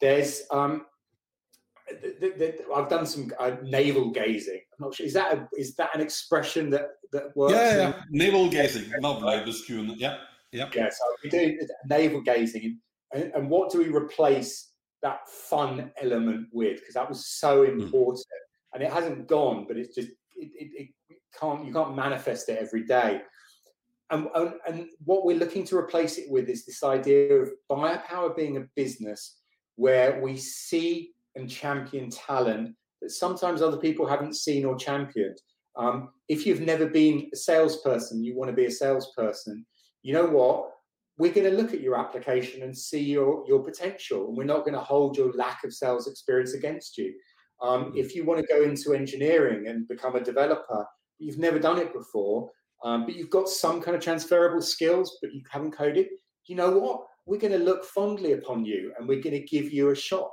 There's 0.00 0.42
um, 0.50 0.86
the, 1.88 2.34
the, 2.36 2.74
I've 2.74 2.88
done 2.88 3.06
some 3.06 3.32
uh, 3.38 3.52
navel 3.62 4.10
gazing. 4.10 4.60
I'm 4.78 4.86
not 4.86 4.94
sure. 4.94 5.06
Is 5.06 5.12
that 5.14 5.32
a, 5.34 5.48
is 5.56 5.74
that 5.76 5.94
an 5.94 6.00
expression 6.00 6.70
that 6.70 6.88
that 7.12 7.36
works? 7.36 7.54
Yeah, 7.54 7.76
yeah. 7.76 8.02
navel 8.10 8.48
gazing, 8.48 8.90
not 9.00 9.20
navelskuren. 9.20 9.94
Yeah, 9.96 10.18
yeah. 10.52 10.68
Yeah. 10.74 10.88
So 10.90 11.04
we 11.22 11.30
do 11.30 11.58
navel 11.88 12.20
gazing, 12.22 12.78
and, 13.12 13.32
and 13.34 13.48
what 13.48 13.70
do 13.70 13.78
we 13.78 13.88
replace 13.88 14.72
that 15.02 15.28
fun 15.28 15.92
element 16.02 16.48
with? 16.52 16.80
Because 16.80 16.94
that 16.94 17.08
was 17.08 17.26
so 17.26 17.64
hmm. 17.64 17.80
important, 17.80 18.26
mm. 18.26 18.74
and 18.74 18.82
it 18.82 18.92
hasn't 18.92 19.28
gone, 19.28 19.66
but 19.68 19.76
it's 19.76 19.94
just 19.94 20.08
it, 20.36 20.50
it, 20.54 20.88
it 21.08 21.16
can't 21.38 21.64
you 21.64 21.72
can't 21.72 21.96
manifest 21.96 22.48
it 22.48 22.58
every 22.58 22.84
day. 22.84 23.20
And, 24.10 24.28
and, 24.34 24.54
and 24.68 24.86
what 25.04 25.24
we're 25.24 25.38
looking 25.38 25.64
to 25.64 25.76
replace 25.76 26.16
it 26.16 26.30
with 26.30 26.48
is 26.48 26.64
this 26.64 26.84
idea 26.84 27.34
of 27.34 27.50
Buyapowa 27.68 28.36
being 28.36 28.56
a 28.56 28.66
business 28.76 29.38
where 29.74 30.20
we 30.20 30.36
see 30.36 31.12
and 31.34 31.50
champion 31.50 32.08
talent 32.10 32.74
that 33.02 33.10
sometimes 33.10 33.62
other 33.62 33.76
people 33.76 34.06
haven't 34.06 34.36
seen 34.36 34.64
or 34.64 34.76
championed. 34.76 35.38
Um, 35.76 36.10
if 36.28 36.46
you've 36.46 36.60
never 36.60 36.86
been 36.86 37.28
a 37.32 37.36
salesperson, 37.36 38.24
you 38.24 38.36
want 38.36 38.48
to 38.48 38.56
be 38.56 38.66
a 38.66 38.70
salesperson, 38.70 39.66
you 40.02 40.12
know 40.12 40.26
what? 40.26 40.70
We're 41.18 41.32
going 41.32 41.50
to 41.50 41.56
look 41.56 41.74
at 41.74 41.80
your 41.80 41.98
application 41.98 42.62
and 42.62 42.76
see 42.76 43.02
your, 43.02 43.44
your 43.48 43.62
potential. 43.62 44.28
And 44.28 44.36
we're 44.36 44.44
not 44.44 44.60
going 44.64 44.74
to 44.74 44.80
hold 44.80 45.16
your 45.16 45.32
lack 45.32 45.64
of 45.64 45.72
sales 45.72 46.06
experience 46.06 46.54
against 46.54 46.96
you. 46.96 47.14
Um, 47.62 47.92
if 47.96 48.14
you 48.14 48.24
want 48.24 48.40
to 48.40 48.46
go 48.46 48.62
into 48.62 48.94
engineering 48.94 49.66
and 49.68 49.88
become 49.88 50.14
a 50.14 50.20
developer, 50.20 50.86
you've 51.18 51.38
never 51.38 51.58
done 51.58 51.78
it 51.78 51.92
before, 51.92 52.50
um, 52.84 53.04
but 53.04 53.16
you've 53.16 53.30
got 53.30 53.48
some 53.48 53.80
kind 53.80 53.96
of 53.96 54.02
transferable 54.02 54.62
skills, 54.62 55.18
but 55.20 55.32
you 55.32 55.42
haven't 55.50 55.72
coded, 55.72 56.06
you 56.46 56.56
know 56.56 56.70
what? 56.70 57.02
We're 57.26 57.38
going 57.38 57.58
to 57.58 57.58
look 57.58 57.84
fondly 57.84 58.32
upon 58.32 58.64
you 58.64 58.92
and 58.98 59.08
we're 59.08 59.22
going 59.22 59.40
to 59.40 59.46
give 59.46 59.72
you 59.72 59.90
a 59.90 59.96
shot 59.96 60.30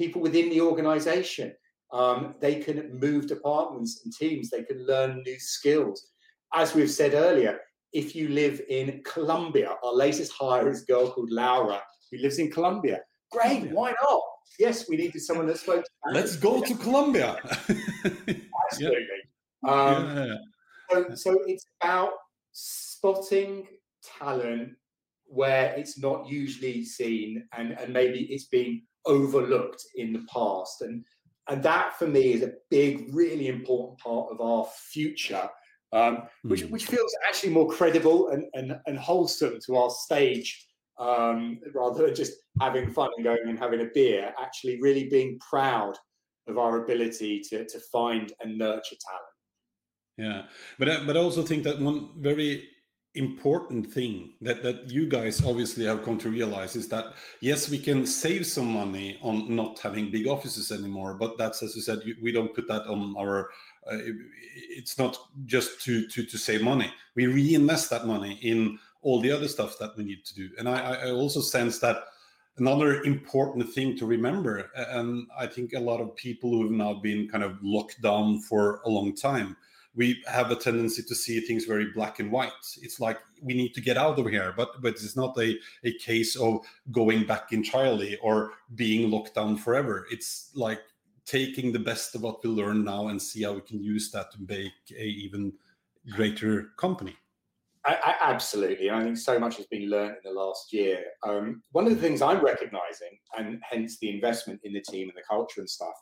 people 0.00 0.22
within 0.22 0.48
the 0.48 0.60
organization. 0.62 1.52
Um, 1.92 2.34
they 2.40 2.54
can 2.56 2.98
move 2.98 3.26
departments 3.26 4.00
and 4.02 4.14
teams, 4.14 4.48
they 4.48 4.62
can 4.62 4.86
learn 4.86 5.22
new 5.26 5.38
skills. 5.38 6.08
As 6.54 6.74
we've 6.74 6.90
said 6.90 7.12
earlier, 7.14 7.58
if 7.92 8.14
you 8.14 8.28
live 8.28 8.62
in 8.68 9.02
Colombia, 9.04 9.76
our 9.84 9.94
latest 9.94 10.32
hire 10.32 10.70
is 10.70 10.82
a 10.82 10.86
girl 10.86 11.10
called 11.10 11.30
Laura 11.30 11.80
who 12.10 12.18
lives 12.18 12.38
in 12.38 12.50
Colombia. 12.50 13.00
Great, 13.30 13.70
why 13.72 13.90
not? 14.02 14.22
Yes, 14.58 14.88
we 14.88 14.96
needed 14.96 15.20
someone 15.20 15.46
that 15.48 15.58
spoke. 15.58 15.84
Let's 16.10 16.36
go 16.36 16.62
to 16.62 16.74
Colombia. 16.76 17.36
Absolutely. 18.66 19.20
Um, 19.66 20.16
yeah. 20.16 20.34
so, 20.90 21.14
so 21.14 21.38
it's 21.46 21.66
about 21.82 22.12
spotting 22.52 23.66
talent 24.18 24.70
where 25.26 25.72
it's 25.76 25.98
not 25.98 26.28
usually 26.28 26.84
seen 26.84 27.44
and, 27.56 27.72
and 27.78 27.92
maybe 27.92 28.22
it's 28.30 28.46
been 28.46 28.82
overlooked 29.06 29.82
in 29.94 30.12
the 30.12 30.26
past. 30.32 30.82
And 30.82 31.04
and 31.48 31.62
that 31.64 31.98
for 31.98 32.06
me 32.06 32.32
is 32.32 32.42
a 32.42 32.52
big, 32.70 33.12
really 33.12 33.48
important 33.48 33.98
part 33.98 34.28
of 34.30 34.40
our 34.40 34.66
future, 34.90 35.48
um, 35.92 36.22
which 36.42 36.62
mm. 36.62 36.70
which 36.70 36.86
feels 36.86 37.12
actually 37.26 37.50
more 37.50 37.68
credible 37.68 38.28
and, 38.28 38.44
and, 38.54 38.78
and 38.86 38.98
wholesome 38.98 39.58
to 39.66 39.76
our 39.76 39.90
stage 39.90 40.66
um, 40.98 41.58
rather 41.74 42.06
than 42.06 42.14
just 42.14 42.34
having 42.60 42.92
fun 42.92 43.10
and 43.16 43.24
going 43.24 43.48
and 43.48 43.58
having 43.58 43.80
a 43.80 43.88
beer. 43.94 44.32
Actually, 44.40 44.80
really 44.80 45.08
being 45.08 45.38
proud 45.40 45.96
of 46.46 46.56
our 46.58 46.84
ability 46.84 47.40
to 47.40 47.64
to 47.66 47.80
find 47.92 48.32
and 48.40 48.56
nurture 48.56 48.96
talent. 49.08 49.29
Yeah, 50.20 50.42
but 50.78 50.88
I, 50.88 51.04
but 51.04 51.16
I 51.16 51.20
also 51.20 51.42
think 51.42 51.64
that 51.64 51.80
one 51.80 52.10
very 52.18 52.68
important 53.14 53.90
thing 53.92 54.34
that 54.40 54.62
that 54.62 54.88
you 54.90 55.08
guys 55.08 55.44
obviously 55.44 55.84
have 55.84 56.04
come 56.04 56.16
to 56.16 56.30
realize 56.30 56.76
is 56.76 56.86
that 56.88 57.06
yes 57.40 57.68
we 57.68 57.76
can 57.76 58.06
save 58.06 58.46
some 58.46 58.66
money 58.66 59.18
on 59.20 59.52
not 59.56 59.80
having 59.80 60.12
big 60.12 60.28
offices 60.28 60.70
anymore 60.70 61.14
but 61.14 61.36
that's 61.36 61.60
as 61.60 61.74
you 61.74 61.82
said 61.82 61.98
we 62.22 62.30
don't 62.30 62.54
put 62.54 62.68
that 62.68 62.82
on 62.86 63.12
our 63.18 63.50
uh, 63.90 63.98
it's 64.54 64.96
not 64.96 65.16
just 65.46 65.80
to 65.84 66.06
to 66.08 66.24
to 66.24 66.38
save 66.38 66.62
money. 66.62 66.92
We 67.14 67.26
reinvest 67.26 67.90
that 67.90 68.06
money 68.06 68.38
in 68.42 68.78
all 69.02 69.20
the 69.20 69.32
other 69.32 69.48
stuff 69.48 69.78
that 69.78 69.96
we 69.96 70.04
need 70.04 70.24
to 70.26 70.34
do. 70.34 70.50
And 70.58 70.68
i 70.68 71.06
i 71.06 71.10
also 71.10 71.40
sense 71.40 71.78
that 71.80 72.04
another 72.58 73.02
important 73.04 73.72
thing 73.72 73.96
to 73.96 74.06
remember 74.06 74.70
and 74.74 75.26
i 75.38 75.46
think 75.46 75.72
a 75.72 75.80
lot 75.80 76.00
of 76.00 76.14
people 76.16 76.50
who 76.50 76.62
have 76.64 76.72
now 76.72 76.94
been 76.94 77.28
kind 77.28 77.44
of 77.44 77.56
locked 77.62 78.02
down 78.02 78.40
for 78.40 78.80
a 78.84 78.88
long 78.88 79.14
time 79.14 79.56
we 79.94 80.22
have 80.26 80.50
a 80.50 80.56
tendency 80.56 81.02
to 81.02 81.14
see 81.14 81.40
things 81.40 81.64
very 81.64 81.86
black 81.92 82.20
and 82.20 82.30
white. 82.30 82.52
It's 82.80 83.00
like 83.00 83.18
we 83.42 83.54
need 83.54 83.74
to 83.74 83.80
get 83.80 83.96
out 83.96 84.18
of 84.18 84.26
here, 84.26 84.54
but 84.56 84.80
but 84.82 84.94
it's 84.94 85.16
not 85.16 85.36
a, 85.38 85.58
a 85.84 85.92
case 85.98 86.36
of 86.36 86.60
going 86.90 87.26
back 87.26 87.52
entirely 87.52 88.16
or 88.18 88.52
being 88.74 89.10
locked 89.10 89.34
down 89.34 89.56
forever. 89.56 90.06
It's 90.10 90.50
like 90.54 90.80
taking 91.26 91.72
the 91.72 91.78
best 91.78 92.14
of 92.14 92.22
what 92.22 92.42
we 92.42 92.50
learn 92.50 92.84
now 92.84 93.08
and 93.08 93.20
see 93.20 93.42
how 93.42 93.52
we 93.52 93.60
can 93.60 93.82
use 93.82 94.10
that 94.10 94.30
to 94.32 94.38
make 94.48 94.72
a 94.96 95.04
even 95.04 95.52
greater 96.10 96.72
company. 96.76 97.16
I, 97.86 97.94
I, 98.04 98.32
absolutely, 98.32 98.90
I 98.90 99.02
think 99.02 99.16
so 99.16 99.38
much 99.38 99.56
has 99.56 99.66
been 99.66 99.88
learned 99.88 100.16
in 100.22 100.34
the 100.34 100.38
last 100.38 100.72
year. 100.72 101.02
Um, 101.26 101.62
one 101.72 101.86
of 101.86 101.94
the 101.94 102.00
things 102.00 102.20
I'm 102.20 102.44
recognizing, 102.44 103.18
and 103.38 103.60
hence 103.62 103.98
the 103.98 104.10
investment 104.10 104.60
in 104.64 104.74
the 104.74 104.82
team 104.82 105.08
and 105.08 105.16
the 105.16 105.22
culture 105.26 105.60
and 105.60 105.70
stuff, 105.70 105.94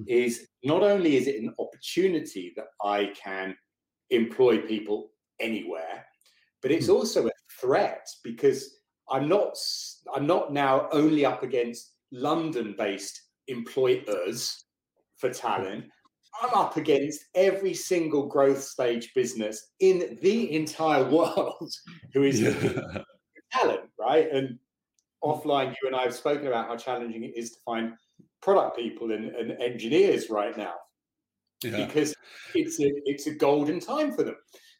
Mm-hmm. 0.00 0.08
is 0.08 0.48
not 0.64 0.82
only 0.82 1.16
is 1.16 1.26
it 1.26 1.42
an 1.42 1.54
opportunity 1.58 2.52
that 2.56 2.66
I 2.82 3.12
can 3.22 3.54
employ 4.10 4.58
people 4.58 5.10
anywhere, 5.40 6.06
but 6.62 6.70
it's 6.70 6.86
hmm. 6.86 6.92
also 6.92 7.26
a 7.26 7.30
threat 7.60 8.06
because 8.24 8.76
I'm 9.10 9.28
not 9.28 9.56
I'm 10.14 10.26
not 10.26 10.52
now 10.52 10.88
only 10.92 11.24
up 11.24 11.42
against 11.42 11.94
London-based 12.12 13.20
employers 13.48 14.64
for 15.16 15.28
hmm. 15.28 15.34
talent. 15.34 15.84
I'm 16.42 16.54
up 16.54 16.76
against 16.76 17.24
every 17.34 17.74
single 17.74 18.26
growth 18.26 18.62
stage 18.62 19.12
business 19.14 19.72
in 19.80 20.18
the 20.22 20.54
entire 20.54 21.04
world 21.10 21.72
who 22.14 22.22
is 22.22 22.40
yeah. 22.40 23.02
talent, 23.52 23.90
right? 23.98 24.30
And 24.32 24.58
hmm. 25.22 25.30
offline, 25.30 25.74
you 25.82 25.88
and 25.88 25.96
I 25.96 26.04
have 26.04 26.14
spoken 26.14 26.46
about 26.46 26.68
how 26.68 26.76
challenging 26.76 27.24
it 27.24 27.36
is 27.36 27.52
to 27.52 27.58
find 27.66 27.92
product 28.42 28.76
people 28.76 29.12
and, 29.12 29.28
and 29.30 29.52
engineers 29.60 30.30
right 30.30 30.56
now 30.56 30.74
yeah. 31.62 31.86
because 31.86 32.14
it's 32.54 32.80
a 32.80 32.90
it's 33.04 33.26
a 33.26 33.34
golden 33.34 33.80
time 33.80 34.12
for 34.12 34.22
them. 34.22 34.36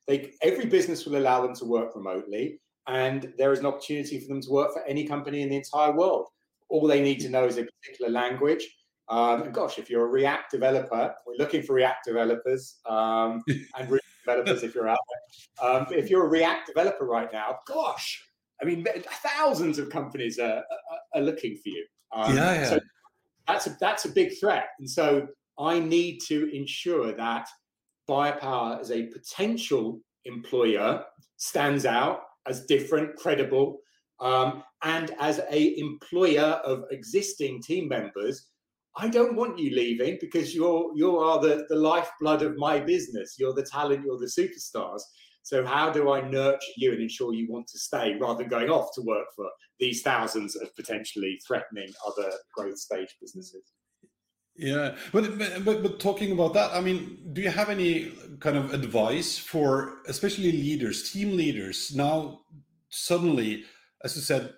They 0.07 0.33
every 0.43 0.67
business 0.67 1.07
will 1.07 1.17
allow 1.17 1.43
them 1.43 1.55
to 1.57 1.65
work 1.65 1.95
remotely, 1.95 2.61
and 2.87 3.33
there 3.39 3.53
is 3.53 3.61
an 3.61 3.67
opportunity 3.67 4.21
for 4.21 4.29
them 4.29 4.41
to 4.43 4.51
work 4.51 4.73
for 4.73 4.83
any 4.87 5.07
company 5.07 5.43
in 5.43 5.51
the 5.51 5.57
entire 5.57 5.93
world. 5.93 6.29
All 6.69 6.87
they 6.87 7.03
need 7.03 7.21
to 7.21 7.29
know 7.29 7.45
is 7.45 7.59
a 7.59 7.65
particular 7.65 8.11
language. 8.11 8.67
Um, 9.09 9.43
and 9.43 9.53
gosh, 9.53 9.79
if 9.79 9.91
you're 9.91 10.05
a 10.05 10.09
React 10.09 10.53
developer, 10.53 11.13
we're 11.27 11.35
looking 11.37 11.63
for 11.63 11.75
React 11.75 12.07
developers 12.07 12.79
um, 12.89 13.43
and 13.49 13.91
React 13.91 14.07
developers 14.25 14.63
if 14.63 14.75
you're 14.75 14.89
out 14.89 14.99
there. 15.11 15.69
Um, 15.69 15.87
if 15.91 16.09
you're 16.11 16.25
a 16.25 16.29
React 16.29 16.69
developer 16.69 17.07
right 17.07 17.33
now, 17.33 17.59
gosh, 17.67 18.25
I 18.63 18.65
mean, 18.65 18.87
thousands 19.05 19.81
of 19.81 19.91
companies 19.91 20.39
are, 20.39 20.59
are, 20.59 20.65
are 21.17 21.23
looking 21.23 21.57
for 21.57 21.71
you. 21.71 21.87
Um, 22.13 22.37
yeah, 22.37 22.55
yeah. 22.55 22.69
So 22.69 22.81
that's 23.51 23.67
a 23.67 23.77
that's 23.81 24.05
a 24.05 24.11
big 24.11 24.39
threat. 24.39 24.69
And 24.79 24.89
so 24.89 25.27
I 25.59 25.79
need 25.79 26.21
to 26.29 26.51
ensure 26.55 27.13
that 27.13 27.49
Buyapowa 28.09 28.81
as 28.81 28.91
a 28.91 29.07
potential 29.07 30.01
employer 30.25 31.05
stands 31.37 31.87
out 31.87 32.23
as 32.47 32.65
different, 32.67 33.17
credible, 33.17 33.81
um, 34.21 34.63
and 34.83 35.15
as 35.19 35.41
a 35.51 35.79
employer 35.79 36.61
of 36.65 36.85
existing 36.91 37.63
team 37.63 37.89
members, 37.89 38.49
I 38.97 39.09
don't 39.09 39.37
want 39.37 39.59
you 39.59 39.75
leaving 39.75 40.19
because 40.21 40.55
you're 40.55 40.93
you 40.95 41.19
are 41.19 41.41
the, 41.41 41.67
the 41.69 41.77
lifeblood 41.77 42.43
of 42.43 42.57
my 42.57 42.81
business. 42.81 43.37
You're 43.39 43.55
the 43.55 43.63
talent, 43.63 44.05
you're 44.05 44.19
the 44.19 44.27
superstars. 44.27 45.03
So 45.43 45.65
how 45.65 45.91
do 45.91 46.13
I 46.13 46.21
nurture 46.21 46.59
you 46.77 46.93
and 46.93 47.01
ensure 47.01 47.35
you 47.35 47.51
want 47.51 47.67
to 47.69 47.79
stay 47.79 48.17
rather 48.21 48.39
than 48.39 48.49
going 48.49 48.71
off 48.71 48.95
to 48.95 49.03
work 49.03 49.27
for 49.35 49.49
these 49.79 50.03
thousands 50.03 50.57
of 50.57 50.75
potentially 50.77 51.41
threatening 51.47 51.93
other 52.07 52.31
growth 52.55 52.79
stage 52.79 53.17
businesses? 53.21 53.73
Yeah, 54.57 54.97
but, 55.13 55.39
but 55.65 55.83
but 55.83 56.01
talking 56.01 56.33
about 56.33 56.53
that, 56.53 56.73
I 56.75 56.81
mean, 56.81 57.31
do 57.33 57.41
you 57.41 57.49
have 57.49 57.71
any 57.71 58.13
kind 58.41 58.59
of 58.59 58.75
advice 58.75 59.39
for 59.39 59.99
especially 60.07 60.53
leaders, 60.53 61.11
team 61.11 61.37
leaders 61.37 61.95
now 61.95 62.41
suddenly, 62.91 63.65
as 64.05 64.17
you 64.17 64.23
said, 64.23 64.53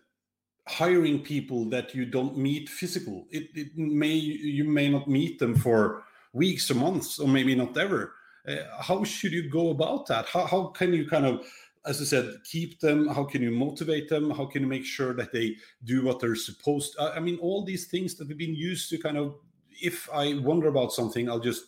hiring 0.67 1.21
people 1.21 1.67
that 1.67 1.95
you 1.95 2.05
don't 2.05 2.37
meet 2.37 2.69
physical? 2.69 3.27
It, 3.31 3.51
it 3.55 3.77
may 3.77 4.15
you 4.15 4.65
may 4.65 4.89
not 4.89 5.07
meet 5.07 5.39
them 5.39 5.55
for 5.55 6.03
weeks 6.33 6.69
or 6.71 6.75
months 6.75 7.21
or 7.21 7.29
maybe 7.29 7.55
not 7.55 7.77
ever. 7.77 8.13
Uh, 8.49 8.57
how 8.81 9.05
should 9.05 9.33
you 9.33 9.49
go 9.49 9.71
about 9.71 10.07
that? 10.07 10.27
How 10.27 10.47
how 10.47 10.67
can 10.67 10.93
you 10.93 11.07
kind 11.07 11.27
of 11.27 11.47
as 11.85 12.01
I 12.01 12.05
said, 12.05 12.37
keep 12.45 12.79
them? 12.79 13.09
How 13.09 13.25
can 13.25 13.43
you 13.43 13.51
motivate 13.51 14.09
them? 14.09 14.31
How 14.31 14.47
can 14.47 14.63
you 14.63 14.69
make 14.69 14.85
sure 14.85 15.15
that 15.15 15.33
they 15.33 15.57
do 15.83 16.05
what 16.05 16.21
they're 16.21 16.37
supposed? 16.37 16.95
To? 16.95 17.13
I 17.15 17.19
mean, 17.19 17.39
all 17.41 17.65
these 17.65 17.87
things 17.87 18.15
that 18.17 18.29
we've 18.29 18.39
been 18.39 18.55
used 18.55 18.89
to 18.91 18.99
kind 18.99 19.17
of 19.17 19.35
if 19.81 20.09
I 20.13 20.35
wonder 20.35 20.69
about 20.69 20.93
something, 20.93 21.29
I'll 21.29 21.41
just 21.41 21.65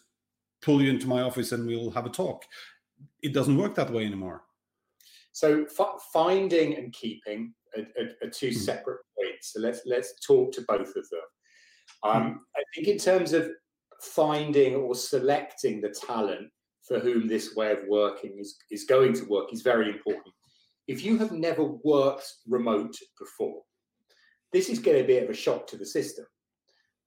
pull 0.62 0.82
you 0.82 0.90
into 0.90 1.06
my 1.06 1.22
office 1.22 1.52
and 1.52 1.66
we'll 1.66 1.90
have 1.90 2.06
a 2.06 2.10
talk. 2.10 2.44
It 3.22 3.32
doesn't 3.32 3.56
work 3.56 3.74
that 3.74 3.90
way 3.90 4.06
anymore. 4.06 4.42
So 5.32 5.64
f- 5.64 6.00
finding 6.12 6.76
and 6.76 6.92
keeping 6.92 7.54
are, 7.76 7.82
are, 8.00 8.26
are 8.26 8.30
2 8.30 8.48
mm. 8.48 8.54
separate 8.54 9.00
points. 9.18 9.52
So 9.52 9.60
let's 9.60 9.80
let's 9.84 10.14
talk 10.24 10.52
to 10.52 10.64
both 10.68 10.94
of 10.94 11.08
them. 11.10 11.20
Um, 12.04 12.22
mm. 12.22 12.36
I 12.56 12.62
think 12.74 12.88
in 12.88 12.98
terms 12.98 13.32
of 13.32 13.50
finding 14.00 14.76
or 14.76 14.94
selecting 14.94 15.80
the 15.80 15.88
talent 15.88 16.50
for 16.86 16.98
whom 16.98 17.26
this 17.26 17.54
way 17.56 17.72
of 17.72 17.78
working 17.88 18.36
is, 18.38 18.56
is 18.70 18.84
going 18.84 19.12
to 19.14 19.24
work 19.24 19.52
is 19.52 19.62
very 19.62 19.88
important. 19.88 20.34
If 20.86 21.04
you 21.04 21.16
have 21.18 21.32
never 21.32 21.64
worked 21.64 22.30
remote 22.46 22.96
before, 23.18 23.62
this 24.52 24.68
is 24.68 24.78
going 24.78 24.98
to 24.98 25.04
be 25.04 25.14
a 25.14 25.20
bit 25.20 25.24
of 25.24 25.30
a 25.30 25.34
shock 25.34 25.66
to 25.68 25.76
the 25.76 25.86
system. 25.86 26.26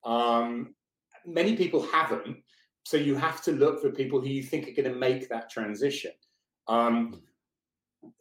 Um, 0.03 0.75
many 1.25 1.55
people 1.55 1.83
haven't. 1.83 2.37
So 2.83 2.97
you 2.97 3.15
have 3.15 3.41
to 3.43 3.51
look 3.51 3.81
for 3.81 3.91
people 3.91 4.19
who 4.21 4.29
you 4.29 4.41
think 4.41 4.67
are 4.67 4.81
going 4.81 4.91
to 4.91 4.99
make 4.99 5.29
that 5.29 5.49
transition. 5.49 6.11
Um, 6.67 7.21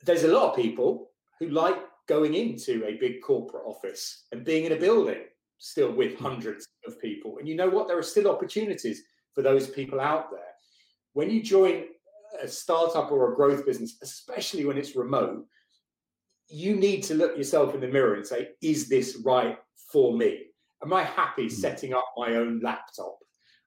there's 0.04 0.24
a 0.24 0.32
lot 0.32 0.50
of 0.50 0.56
people 0.56 1.10
who 1.38 1.48
like 1.48 1.78
going 2.08 2.34
into 2.34 2.84
a 2.84 2.96
big 2.96 3.22
corporate 3.22 3.64
office 3.66 4.26
and 4.32 4.44
being 4.44 4.64
in 4.64 4.72
a 4.72 4.76
building 4.76 5.22
still 5.58 5.92
with 5.92 6.16
hmm. 6.16 6.24
hundreds 6.24 6.66
of 6.86 7.00
people. 7.00 7.38
And 7.38 7.48
you 7.48 7.56
know 7.56 7.68
what? 7.68 7.88
There 7.88 7.98
are 7.98 8.02
still 8.02 8.30
opportunities 8.30 9.02
for 9.34 9.42
those 9.42 9.68
people 9.68 10.00
out 10.00 10.30
there. 10.30 10.40
When 11.16 11.30
you 11.30 11.42
join 11.42 11.84
a 12.42 12.46
startup 12.46 13.10
or 13.10 13.32
a 13.32 13.36
growth 13.36 13.64
business, 13.64 13.96
especially 14.02 14.66
when 14.66 14.76
it's 14.76 14.96
remote, 14.96 15.46
you 16.46 16.76
need 16.76 17.04
to 17.04 17.14
look 17.14 17.38
yourself 17.38 17.74
in 17.74 17.80
the 17.80 17.88
mirror 17.88 18.16
and 18.16 18.26
say, 18.26 18.48
is 18.60 18.86
this 18.86 19.22
right 19.24 19.56
for 19.90 20.14
me? 20.14 20.48
Am 20.84 20.92
I 20.92 21.04
happy 21.04 21.44
hmm. 21.44 21.54
setting 21.54 21.94
up 21.94 22.04
my 22.18 22.34
own 22.34 22.60
laptop? 22.60 23.16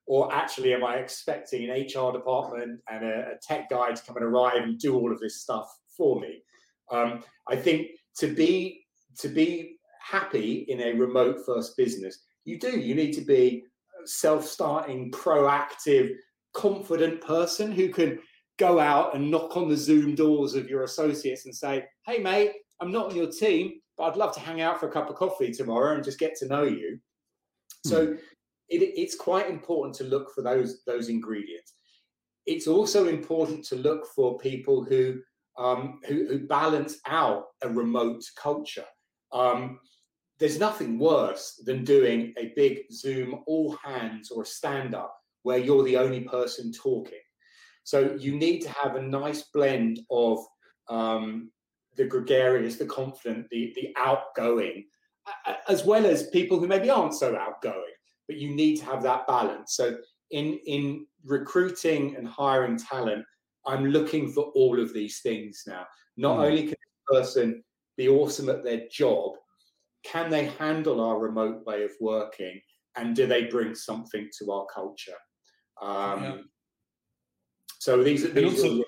Or 0.05 0.31
actually, 0.31 0.75
am 0.75 0.83
I 0.83 0.97
expecting 0.97 1.67
an 1.67 1.71
HR 1.71 2.11
department 2.11 2.81
and 2.87 3.03
a, 3.03 3.31
a 3.31 3.39
tech 3.41 3.67
guy 3.67 3.93
to 3.93 4.03
come 4.03 4.17
and 4.17 4.25
arrive 4.25 4.61
and 4.61 4.77
do 4.77 4.95
all 4.95 5.11
of 5.11 5.19
this 5.19 5.41
stuff 5.41 5.75
for 5.97 6.19
me? 6.19 6.43
Um, 6.91 7.23
I 7.47 7.55
think 7.55 7.87
to 8.19 8.27
be 8.27 8.85
to 9.17 9.27
be 9.27 9.79
happy 9.99 10.67
in 10.67 10.81
a 10.81 10.93
remote 10.93 11.43
first 11.47 11.75
business, 11.75 12.19
you 12.45 12.59
do. 12.59 12.79
You 12.79 12.93
need 12.93 13.13
to 13.13 13.21
be 13.21 13.63
self-starting, 14.05 15.11
proactive, 15.11 16.11
confident 16.53 17.21
person 17.21 17.71
who 17.71 17.89
can 17.89 18.19
go 18.57 18.79
out 18.79 19.15
and 19.15 19.31
knock 19.31 19.55
on 19.55 19.69
the 19.69 19.77
Zoom 19.77 20.15
doors 20.15 20.55
of 20.55 20.69
your 20.69 20.83
associates 20.83 21.45
and 21.45 21.55
say, 21.55 21.85
"Hey, 22.05 22.19
mate, 22.19 22.53
I'm 22.79 22.91
not 22.91 23.09
on 23.09 23.15
your 23.15 23.31
team, 23.31 23.79
but 23.97 24.05
I'd 24.05 24.17
love 24.17 24.33
to 24.35 24.39
hang 24.39 24.61
out 24.61 24.79
for 24.79 24.87
a 24.87 24.91
cup 24.91 25.09
of 25.09 25.15
coffee 25.15 25.51
tomorrow 25.51 25.93
and 25.93 26.03
just 26.03 26.19
get 26.19 26.35
to 26.37 26.47
know 26.47 26.63
you. 26.63 26.99
So 27.85 28.07
mm. 28.07 28.17
it, 28.69 28.77
it's 28.77 29.15
quite 29.15 29.49
important 29.49 29.93
to 29.95 30.05
look 30.05 30.33
for 30.33 30.41
those 30.41 30.83
those 30.85 31.09
ingredients. 31.09 31.73
It's 32.45 32.67
also 32.67 33.07
important 33.07 33.65
to 33.65 33.75
look 33.75 34.07
for 34.15 34.39
people 34.39 34.83
who 34.83 35.19
um, 35.57 35.99
who, 36.07 36.25
who, 36.27 36.47
balance 36.47 36.99
out 37.05 37.47
a 37.61 37.67
remote 37.67 38.23
culture. 38.41 38.85
Um, 39.33 39.79
there's 40.39 40.57
nothing 40.57 40.97
worse 40.97 41.61
than 41.65 41.83
doing 41.83 42.33
a 42.37 42.53
big 42.55 42.83
Zoom 42.93 43.43
all 43.45 43.77
hands 43.83 44.31
or 44.31 44.43
a 44.43 44.45
stand 44.45 44.95
up 44.95 45.18
where 45.43 45.57
you're 45.57 45.83
the 45.83 45.97
only 45.97 46.21
person 46.21 46.71
talking. 46.71 47.19
So 47.83 48.15
you 48.19 48.35
need 48.35 48.59
to 48.61 48.69
have 48.69 48.95
a 48.95 49.01
nice 49.01 49.43
blend 49.53 49.99
of 50.11 50.39
um, 50.89 51.51
the 51.95 52.05
gregarious, 52.05 52.75
the 52.75 52.85
confident, 52.85 53.47
the 53.49 53.73
the 53.75 53.93
outgoing, 53.97 54.85
as 55.67 55.85
well 55.85 56.05
as 56.05 56.29
people 56.29 56.59
who 56.59 56.67
maybe 56.67 56.89
aren't 56.89 57.13
so 57.13 57.35
outgoing. 57.35 57.95
But 58.27 58.37
you 58.37 58.53
need 58.53 58.77
to 58.77 58.85
have 58.85 59.01
that 59.03 59.27
balance. 59.27 59.75
So 59.75 59.97
in 60.31 60.59
in 60.65 61.07
recruiting 61.25 62.15
and 62.15 62.27
hiring 62.27 62.77
talent, 62.77 63.25
I'm 63.65 63.85
looking 63.87 64.31
for 64.31 64.45
all 64.55 64.79
of 64.79 64.93
these 64.93 65.21
things 65.21 65.63
now. 65.65 65.85
Not 66.17 66.37
mm. 66.37 66.45
only 66.45 66.61
can 66.63 66.69
this 66.69 67.21
person 67.21 67.63
be 67.97 68.07
awesome 68.07 68.49
at 68.49 68.63
their 68.63 68.87
job, 68.89 69.33
can 70.03 70.29
they 70.29 70.45
handle 70.45 71.01
our 71.01 71.19
remote 71.19 71.65
way 71.65 71.83
of 71.83 71.91
working, 71.99 72.61
and 72.95 73.15
do 73.15 73.27
they 73.27 73.45
bring 73.45 73.75
something 73.75 74.29
to 74.39 74.51
our 74.51 74.65
culture? 74.73 75.17
Um, 75.81 76.23
yeah. 76.23 76.35
So 77.79 78.03
these, 78.03 78.31
these 78.33 78.63
also, 78.63 78.81
are 78.81 78.85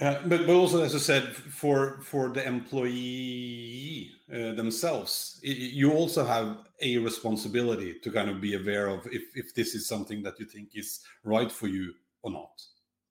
uh, 0.00 0.20
but, 0.26 0.46
but 0.46 0.54
also, 0.54 0.82
as 0.82 0.94
I 0.94 0.98
said, 0.98 1.34
for 1.34 2.00
for 2.02 2.28
the 2.28 2.46
employee 2.46 4.10
uh, 4.30 4.52
themselves, 4.52 5.40
you 5.42 5.92
also 5.92 6.22
have 6.22 6.58
a 6.82 6.98
responsibility 6.98 7.94
to 8.02 8.10
kind 8.10 8.28
of 8.28 8.38
be 8.38 8.56
aware 8.56 8.88
of 8.88 9.06
if, 9.06 9.22
if 9.34 9.54
this 9.54 9.74
is 9.74 9.88
something 9.88 10.22
that 10.22 10.38
you 10.38 10.44
think 10.44 10.70
is 10.74 11.00
right 11.24 11.50
for 11.50 11.68
you 11.68 11.94
or 12.22 12.30
not, 12.30 12.60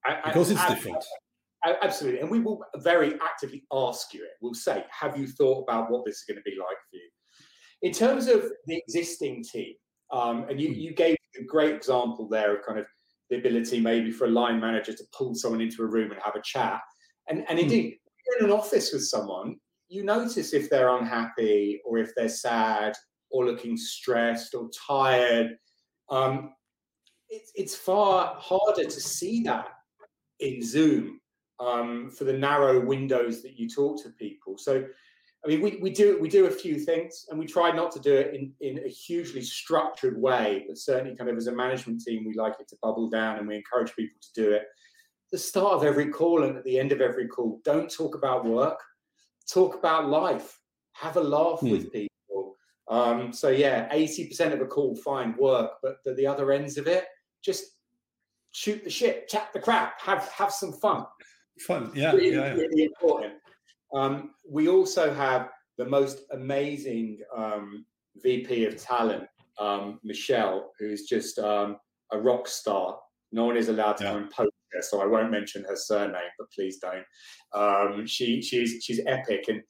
I, 0.06 0.22
because 0.26 0.52
it's 0.52 0.60
I, 0.60 0.76
different. 0.76 1.04
I, 1.64 1.76
absolutely, 1.82 2.20
and 2.20 2.30
we 2.30 2.40
will 2.40 2.64
very 2.78 3.16
actively 3.20 3.64
ask 3.74 4.14
you 4.14 4.24
it. 4.24 4.34
We'll 4.40 4.54
say, 4.54 4.86
"Have 4.92 5.18
you 5.18 5.28
thought 5.28 5.64
about 5.64 5.90
what 5.90 6.06
this 6.06 6.18
is 6.18 6.24
going 6.28 6.38
to 6.38 6.44
be 6.44 6.56
like 6.60 6.78
for 6.92 6.98
you?" 6.98 7.10
In 7.82 7.94
terms 7.94 8.28
of 8.28 8.44
the 8.68 8.78
existing 8.78 9.44
team, 9.44 9.74
um, 10.12 10.46
and 10.50 10.62
you, 10.62 10.68
hmm. 10.68 10.80
you 10.80 10.94
gave 10.94 11.15
a 11.38 11.44
great 11.44 11.76
example 11.76 12.28
there 12.28 12.56
of 12.56 12.66
kind 12.66 12.80
of 12.80 12.86
the 13.30 13.38
ability 13.38 13.80
maybe 13.80 14.12
for 14.12 14.26
a 14.26 14.30
line 14.30 14.60
manager 14.60 14.94
to 14.94 15.04
pull 15.18 15.34
someone 15.36 15.62
into 15.62 15.84
a 15.84 15.88
room 15.88 16.12
and 16.12 16.22
have 16.24 16.36
a 16.36 16.42
chat. 16.42 16.80
And, 17.30 17.46
and 17.50 17.60
hmm. 17.60 17.66
indeed, 17.66 17.98
you're 18.26 18.40
in 18.40 18.46
an 18.46 18.58
office 18.58 18.92
with 18.94 19.06
someone, 19.06 19.58
you 19.88 20.04
notice 20.04 20.54
if 20.54 20.70
they're 20.70 20.96
unhappy 20.98 21.82
or 21.86 21.98
if 21.98 22.14
they're 22.16 22.30
sad 22.30 22.94
or 23.30 23.46
looking 23.46 23.78
stressed 23.78 24.56
or 24.56 24.70
tired. 24.88 25.58
Um, 26.10 26.54
it's, 27.30 27.52
it's 27.56 27.76
far 27.76 28.36
harder 28.38 28.84
to 28.84 29.02
see 29.02 29.44
that 29.44 29.68
in 30.40 30.64
Zoom 30.64 31.20
um, 31.60 32.10
for 32.10 32.24
the 32.24 32.34
narrow 32.34 32.80
windows 32.80 33.42
that 33.42 33.58
you 33.58 33.70
talk 33.70 34.02
to 34.04 34.10
people. 34.10 34.58
So 34.58 34.86
I 35.46 35.50
mean, 35.50 35.62
we, 35.62 35.78
we 35.80 35.92
do 35.92 36.18
we 36.20 36.28
do 36.28 36.48
a 36.48 36.52
few 36.52 36.80
things, 36.80 37.26
and 37.30 37.38
we 37.38 37.46
try 37.46 37.72
not 37.72 37.92
to 37.92 38.00
do 38.00 38.16
it 38.16 38.34
in, 38.34 38.52
in 38.62 38.84
a 38.84 38.90
hugely 38.90 39.42
structured 39.42 40.20
way, 40.20 40.66
but 40.68 40.78
certainly, 40.78 41.16
kind 41.16 41.30
of 41.30 41.38
as 41.38 41.48
a 41.48 41.52
management 41.52 42.02
team, 42.02 42.26
we 42.26 42.34
like 42.34 42.56
it 42.60 42.68
to 42.70 42.78
bubble 42.82 43.10
down, 43.10 43.38
and 43.38 43.48
we 43.48 43.56
encourage 43.56 43.96
people 43.96 44.18
to 44.22 44.42
do 44.42 44.52
it. 44.52 44.64
The 45.32 45.38
start 45.38 45.74
of 45.74 45.84
every 45.84 46.10
call 46.10 46.44
and 46.44 46.58
at 46.58 46.64
the 46.64 46.80
end 46.80 46.92
of 46.92 47.02
every 47.02 47.28
call, 47.28 47.62
don't 47.64 47.92
talk 47.92 48.16
about 48.16 48.46
work, 48.46 48.80
talk 49.52 49.76
about 49.76 50.10
life, 50.10 50.60
have 50.94 51.18
a 51.18 51.22
laugh 51.22 51.60
hmm. 51.60 51.70
with 51.70 51.92
people. 51.92 52.56
Um, 52.88 53.32
so 53.32 53.50
yeah, 53.50 53.88
eighty 53.92 54.28
percent 54.28 54.54
of 54.54 54.62
a 54.62 54.66
call, 54.66 54.96
fine 54.96 55.36
work, 55.38 55.74
but 55.84 55.98
the, 56.06 56.16
the 56.16 56.26
other 56.26 56.52
ends 56.52 56.78
of 56.78 56.88
it, 56.88 57.06
just 57.44 57.66
shoot 58.52 58.84
the 58.84 58.90
shit, 58.90 59.28
chat 59.28 59.50
the 59.54 59.60
crap, 59.60 60.02
have 60.02 60.28
have 60.30 60.52
some 60.52 60.74
fun. 60.74 61.06
Fun, 61.60 61.92
yeah, 61.94 62.14
really, 62.14 62.36
yeah, 62.36 62.48
yeah. 62.48 62.54
really 62.54 62.84
important. 62.86 63.34
Um, 63.94 64.32
we 64.50 64.68
also 64.68 65.14
have 65.14 65.50
the 65.78 65.86
most 65.86 66.22
amazing 66.32 67.20
um, 67.36 67.86
VP 68.18 68.66
of 68.66 68.78
talent, 68.78 69.26
um, 69.60 70.00
Michelle, 70.04 70.72
who's 70.80 71.04
just 71.04 71.40
um, 71.40 71.78
a 72.12 72.20
rock 72.20 72.48
star. 72.48 72.98
No 73.32 73.46
one 73.46 73.58
is 73.58 73.70
allowed 73.70 73.98
to 73.98 74.04
yeah. 74.04 74.12
come 74.12 74.22
and 74.24 74.32
poke 74.32 74.54
her, 74.74 74.82
so 74.82 75.02
I 75.02 75.06
won't 75.06 75.32
mention 75.32 75.64
her 75.66 75.76
surname, 75.76 76.32
but 76.38 76.52
please 76.52 76.80
don't. 76.80 77.06
Um, 77.54 78.06
she 78.06 78.42
she's 78.42 78.84
she's 78.84 79.02
epic, 79.06 79.46
and 79.48 79.62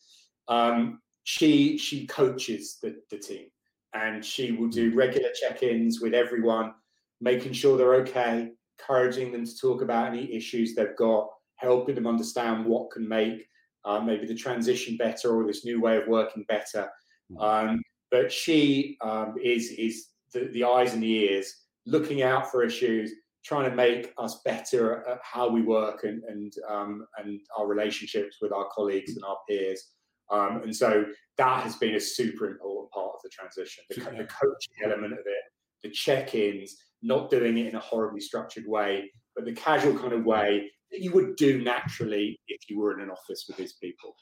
um, 0.47 0.99
she 1.23 1.77
she 1.77 2.05
coaches 2.07 2.77
the, 2.81 2.95
the 3.09 3.17
team, 3.17 3.47
and 3.93 4.23
she 4.23 4.51
will 4.51 4.67
do 4.67 4.91
mm. 4.91 4.95
regular 4.95 5.29
check-ins 5.39 6.01
with 6.01 6.13
everyone, 6.13 6.73
making 7.21 7.53
sure 7.53 7.77
they're 7.77 7.95
okay, 7.95 8.51
encouraging 8.79 9.31
them 9.31 9.45
to 9.45 9.57
talk 9.57 9.81
about 9.81 10.07
any 10.07 10.31
issues 10.33 10.75
they've 10.75 10.95
got, 10.97 11.29
helping 11.55 11.95
them 11.95 12.07
understand 12.07 12.65
what 12.65 12.91
can 12.91 13.07
make 13.07 13.47
uh, 13.85 13.99
maybe 13.99 14.25
the 14.25 14.35
transition 14.35 14.97
better 14.97 15.35
or 15.35 15.45
this 15.45 15.63
new 15.63 15.79
way 15.81 15.97
of 15.97 16.07
working 16.07 16.43
better. 16.47 16.89
Hmm. 17.31 17.37
Um, 17.37 17.81
but 18.11 18.31
she 18.31 18.97
um, 19.01 19.35
is 19.41 19.71
is 19.71 20.07
the, 20.33 20.49
the 20.53 20.63
eyes 20.63 20.93
and 20.93 21.03
the 21.03 21.11
ears, 21.11 21.53
looking 21.85 22.21
out 22.21 22.51
for 22.51 22.63
issues, 22.63 23.11
trying 23.43 23.69
to 23.69 23.75
make 23.75 24.13
us 24.17 24.41
better 24.43 25.07
at 25.07 25.19
how 25.23 25.49
we 25.49 25.61
work 25.61 26.03
and 26.03 26.23
and 26.23 26.53
um, 26.69 27.05
and 27.17 27.39
our 27.57 27.67
relationships 27.67 28.37
with 28.41 28.51
our 28.51 28.67
colleagues 28.73 29.15
and 29.15 29.23
our 29.25 29.37
peers. 29.47 29.91
Um, 30.31 30.63
and 30.63 30.75
so 30.75 31.05
that 31.37 31.63
has 31.63 31.75
been 31.75 31.95
a 31.95 31.99
super 31.99 32.49
important 32.49 32.91
part 32.91 33.11
of 33.13 33.19
the 33.23 33.29
transition. 33.29 33.83
The, 33.89 34.01
the 34.01 34.27
coaching 34.27 34.73
element 34.83 35.13
of 35.13 35.19
it, 35.19 35.43
the 35.83 35.91
check-ins, 35.91 36.77
not 37.03 37.29
doing 37.29 37.59
it 37.59 37.67
in 37.67 37.75
a 37.75 37.79
horribly 37.79 38.21
structured 38.21 38.65
way, 38.65 39.11
but 39.35 39.45
the 39.45 39.53
casual 39.53 39.97
kind 39.99 40.13
of 40.13 40.25
way 40.25 40.71
that 40.95 41.03
you 41.03 41.11
would 41.11 41.35
do 41.35 41.61
naturally 41.61 42.39
if 42.47 42.69
you 42.69 42.79
were 42.79 42.93
in 42.93 43.01
an 43.01 43.09
office 43.09 43.45
with 43.47 43.57
these 43.57 43.73
people. 43.73 44.15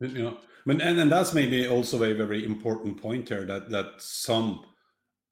You 0.00 0.08
know, 0.08 0.38
and 0.66 0.82
and 0.82 1.10
that's 1.10 1.32
maybe 1.32 1.68
also 1.68 2.02
a 2.02 2.12
very 2.12 2.44
important 2.44 3.00
point 3.00 3.28
here 3.28 3.46
that 3.46 3.70
that 3.70 3.92
some 3.98 4.64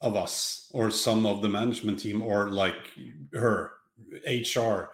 of 0.01 0.17
us 0.17 0.71
or 0.73 0.91
some 0.91 1.27
of 1.27 1.43
the 1.43 1.49
management 1.49 1.99
team 1.99 2.23
or 2.23 2.51
like 2.51 2.93
her 3.33 3.73
HR 4.27 4.91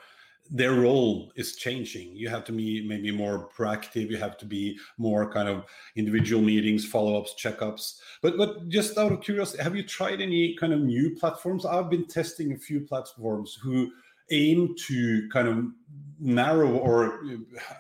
their 0.53 0.75
role 0.75 1.33
is 1.37 1.55
changing. 1.55 2.17
You 2.17 2.29
have 2.29 2.43
to 2.45 2.53
be 2.53 2.87
maybe 2.87 3.13
more 3.13 3.49
proactive. 3.57 4.11
You 4.11 4.17
have 4.17 4.37
to 4.39 4.45
be 4.45 4.77
more 4.99 5.33
kind 5.33 5.49
of 5.49 5.65
individual 5.95 6.43
meetings, 6.43 6.85
follow-ups, 6.85 7.35
checkups. 7.39 8.01
But 8.21 8.37
but 8.37 8.69
just 8.69 8.99
out 8.99 9.13
of 9.13 9.21
curiosity, 9.21 9.63
have 9.63 9.77
you 9.77 9.85
tried 9.85 10.21
any 10.21 10.57
kind 10.57 10.73
of 10.73 10.81
new 10.81 11.15
platforms? 11.15 11.65
I've 11.65 11.89
been 11.89 12.07
testing 12.07 12.53
a 12.53 12.59
few 12.59 12.81
platforms 12.81 13.57
who 13.63 13.93
aim 14.31 14.75
to 14.87 15.29
kind 15.33 15.49
of 15.49 15.65
narrow 16.19 16.77
or 16.77 17.21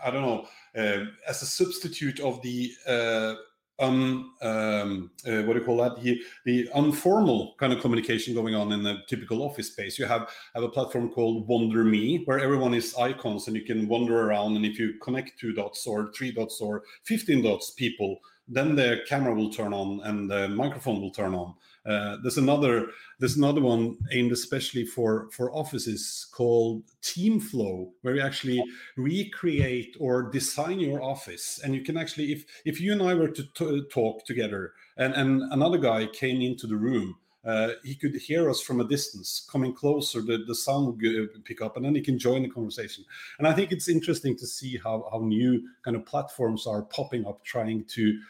I 0.04 0.10
don't 0.10 0.22
know 0.22 0.46
uh, 0.76 1.04
as 1.28 1.42
a 1.42 1.46
substitute 1.46 2.20
of 2.20 2.40
the 2.42 2.72
uh, 2.86 3.34
um, 3.80 4.34
um, 4.42 5.10
uh, 5.26 5.42
what 5.42 5.54
do 5.54 5.60
you 5.60 5.64
call 5.64 5.78
that? 5.78 6.02
The, 6.02 6.20
the 6.44 6.68
informal 6.74 7.54
kind 7.58 7.72
of 7.72 7.80
communication 7.80 8.34
going 8.34 8.54
on 8.54 8.72
in 8.72 8.86
a 8.86 9.02
typical 9.08 9.42
office 9.42 9.68
space. 9.68 9.98
You 9.98 10.04
have 10.04 10.28
have 10.54 10.62
a 10.62 10.68
platform 10.68 11.10
called 11.10 11.48
Wonder 11.48 11.82
Me, 11.82 12.22
where 12.26 12.38
everyone 12.38 12.74
is 12.74 12.94
icons 12.94 13.46
and 13.46 13.56
you 13.56 13.62
can 13.62 13.88
wander 13.88 14.28
around. 14.28 14.56
And 14.56 14.66
if 14.66 14.78
you 14.78 14.94
connect 15.02 15.40
two 15.40 15.54
dots 15.54 15.86
or 15.86 16.12
three 16.12 16.30
dots 16.30 16.60
or 16.60 16.82
fifteen 17.04 17.42
dots, 17.42 17.70
people, 17.70 18.20
then 18.46 18.76
the 18.76 19.00
camera 19.08 19.34
will 19.34 19.50
turn 19.50 19.72
on 19.72 20.00
and 20.04 20.30
the 20.30 20.48
microphone 20.48 21.00
will 21.00 21.10
turn 21.10 21.34
on. 21.34 21.54
Uh, 21.86 22.16
there's 22.22 22.36
another 22.36 22.88
there's 23.18 23.36
another 23.36 23.60
one 23.60 23.96
aimed 24.12 24.32
especially 24.32 24.84
for 24.84 25.28
for 25.32 25.50
offices 25.52 26.26
called 26.30 26.82
Teamflow, 27.02 27.90
where 28.02 28.16
you 28.16 28.20
actually 28.20 28.62
recreate 28.96 29.96
or 29.98 30.30
design 30.30 30.78
your 30.78 31.02
office, 31.02 31.58
and 31.64 31.74
you 31.74 31.82
can 31.82 31.96
actually 31.96 32.32
if 32.32 32.44
if 32.66 32.80
you 32.80 32.92
and 32.92 33.02
I 33.02 33.14
were 33.14 33.28
to 33.28 33.42
t- 33.54 33.82
talk 33.90 34.26
together, 34.26 34.74
and 34.98 35.14
and 35.14 35.42
another 35.52 35.78
guy 35.78 36.06
came 36.06 36.42
into 36.42 36.66
the 36.66 36.76
room. 36.76 37.16
Uh, 37.42 37.70
he 37.82 37.94
could 37.94 38.14
hear 38.14 38.50
us 38.50 38.60
from 38.60 38.82
a 38.82 38.84
distance 38.84 39.48
coming 39.50 39.72
closer 39.72 40.20
the, 40.20 40.44
the 40.46 40.54
sound 40.54 40.86
would 40.86 41.44
pick 41.46 41.62
up 41.62 41.74
and 41.74 41.86
then 41.86 41.94
he 41.94 42.02
can 42.02 42.18
join 42.18 42.42
the 42.42 42.48
conversation 42.50 43.02
and 43.38 43.48
i 43.48 43.52
think 43.54 43.72
it's 43.72 43.88
interesting 43.88 44.36
to 44.36 44.46
see 44.46 44.76
how, 44.76 45.08
how 45.10 45.20
new 45.20 45.66
kind 45.82 45.96
of 45.96 46.04
platforms 46.04 46.66
are 46.66 46.82
popping 46.82 47.26
up 47.26 47.42
trying 47.42 47.82
to 47.84 48.20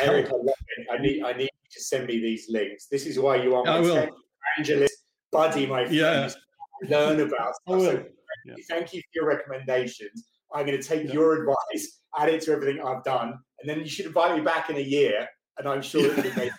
Eric, 0.00 0.30
I, 0.30 0.94
I 0.94 0.98
need 0.98 1.22
I 1.22 1.32
need 1.32 1.50
you 1.62 1.70
to 1.72 1.80
send 1.80 2.06
me 2.06 2.18
these 2.18 2.46
links. 2.48 2.86
This 2.86 3.06
is 3.06 3.18
why 3.18 3.36
you 3.36 3.54
are 3.54 3.64
my 3.64 4.08
evangelist 4.56 5.04
buddy, 5.30 5.66
my 5.66 5.84
friend. 5.84 5.94
Yeah. 5.94 6.30
Learn 6.88 7.20
about 7.20 7.54
stuff. 7.56 7.80
So 7.80 8.04
yeah. 8.46 8.54
thank 8.68 8.92
you 8.92 9.00
for 9.00 9.08
your 9.14 9.26
recommendations. 9.26 10.24
I'm 10.54 10.66
going 10.66 10.80
to 10.80 10.86
take 10.86 11.06
yeah. 11.06 11.12
your 11.12 11.40
advice, 11.40 12.00
add 12.16 12.28
it 12.28 12.42
to 12.42 12.52
everything 12.52 12.82
I've 12.82 13.04
done, 13.04 13.38
and 13.60 13.68
then 13.68 13.80
you 13.80 13.88
should 13.88 14.06
invite 14.06 14.36
me 14.36 14.42
back 14.42 14.70
in 14.70 14.76
a 14.76 14.80
year, 14.80 15.28
and 15.58 15.68
I'm 15.68 15.82
sure 15.82 16.04
it 16.06 16.16
will 16.16 16.36
make 16.36 16.52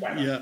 better. 0.00 0.20
Yeah, 0.20 0.40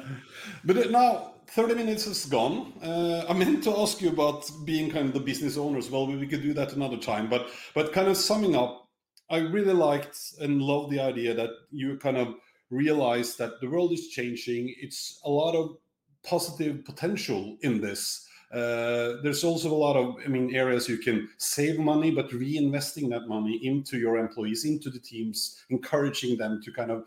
but 0.65 0.91
now 0.91 1.35
30 1.49 1.75
minutes 1.75 2.07
is 2.07 2.25
gone. 2.27 2.73
Uh, 2.83 3.25
I 3.29 3.33
meant 3.33 3.62
to 3.65 3.79
ask 3.79 4.01
you 4.01 4.09
about 4.09 4.51
being 4.65 4.91
kind 4.91 5.07
of 5.09 5.15
the 5.15 5.21
business 5.21 5.57
owner 5.57 5.79
as 5.79 5.91
well. 5.91 6.07
We 6.07 6.27
could 6.27 6.43
do 6.43 6.53
that 6.55 6.73
another 6.73 6.97
time. 6.97 7.29
But 7.29 7.49
but 7.75 7.93
kind 7.93 8.09
of 8.09 8.17
summing 8.17 8.57
up, 8.57 8.86
I 9.29 9.39
really 9.39 9.75
liked 9.75 10.35
and 10.41 10.62
loved 10.62 10.93
the 10.93 11.01
idea 11.01 11.35
that 11.35 11.51
you 11.71 11.97
kind 11.99 12.17
of 12.17 12.35
realize 12.71 13.37
that 13.37 13.61
the 13.61 13.69
world 13.69 13.93
is 13.93 14.09
changing. 14.09 14.75
It's 14.81 15.21
a 15.25 15.31
lot 15.31 15.55
of 15.55 15.77
positive 16.25 16.85
potential 16.85 17.57
in 17.62 17.81
this. 17.81 18.27
Uh, 18.53 19.21
there's 19.23 19.43
also 19.43 19.73
a 19.73 19.75
lot 19.75 19.97
of, 19.97 20.17
I 20.25 20.29
mean, 20.29 20.55
areas 20.55 20.89
you 20.89 20.99
can 20.99 21.29
save 21.39 21.79
money, 21.79 22.11
but 22.12 22.31
reinvesting 22.31 23.11
that 23.11 23.27
money 23.27 23.61
into 23.65 23.99
your 23.99 24.17
employees, 24.17 24.65
into 24.65 24.91
the 24.91 25.01
teams, 25.01 25.65
encouraging 25.71 26.39
them 26.39 26.61
to 26.62 26.73
kind 26.73 26.91
of 26.93 27.05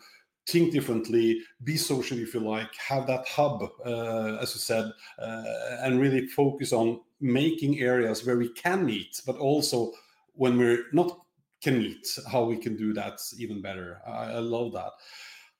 think 0.48 0.74
differently, 0.74 1.42
be 1.64 1.78
social 1.78 2.18
if 2.18 2.34
you 2.34 2.42
like, 2.42 2.74
have 2.76 3.08
that 3.08 3.26
hub, 3.28 3.64
uh, 3.86 4.38
as 4.42 4.54
you 4.54 4.60
said, 4.60 4.92
uh, 5.20 5.44
and 5.82 6.00
really 6.00 6.28
focus 6.28 6.74
on 6.74 7.00
making 7.22 7.80
areas 7.80 8.26
where 8.26 8.38
we 8.38 8.50
can 8.54 8.86
meet, 8.86 9.22
but 9.26 9.38
also 9.38 9.92
when 10.34 10.58
we're 10.58 10.86
not 10.92 11.20
can 11.62 11.80
meet, 11.80 12.08
how 12.32 12.44
we 12.46 12.58
can 12.58 12.76
do 12.76 12.94
that 12.94 13.20
even 13.38 13.62
better. 13.62 14.02
I, 14.08 14.34
I 14.34 14.40
love 14.40 14.74
that 14.74 14.92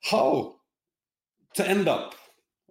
how 0.02 0.56
to 1.54 1.68
end 1.68 1.88
up 1.88 2.14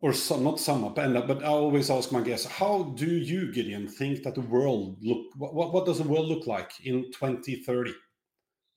or 0.01 0.13
some, 0.13 0.43
not 0.43 0.59
sum 0.59 0.83
up 0.83 0.97
end 0.97 1.17
up 1.17 1.27
but 1.27 1.43
i 1.43 1.47
always 1.47 1.89
ask 1.89 2.11
my 2.11 2.21
guests 2.21 2.47
how 2.47 2.83
do 2.95 3.05
you 3.05 3.51
gideon 3.51 3.87
think 3.87 4.23
that 4.23 4.35
the 4.35 4.41
world 4.41 4.97
look 5.01 5.27
what, 5.35 5.73
what 5.73 5.85
does 5.85 5.99
the 5.99 6.07
world 6.07 6.27
look 6.27 6.47
like 6.47 6.71
in 6.83 7.03
2030 7.11 7.93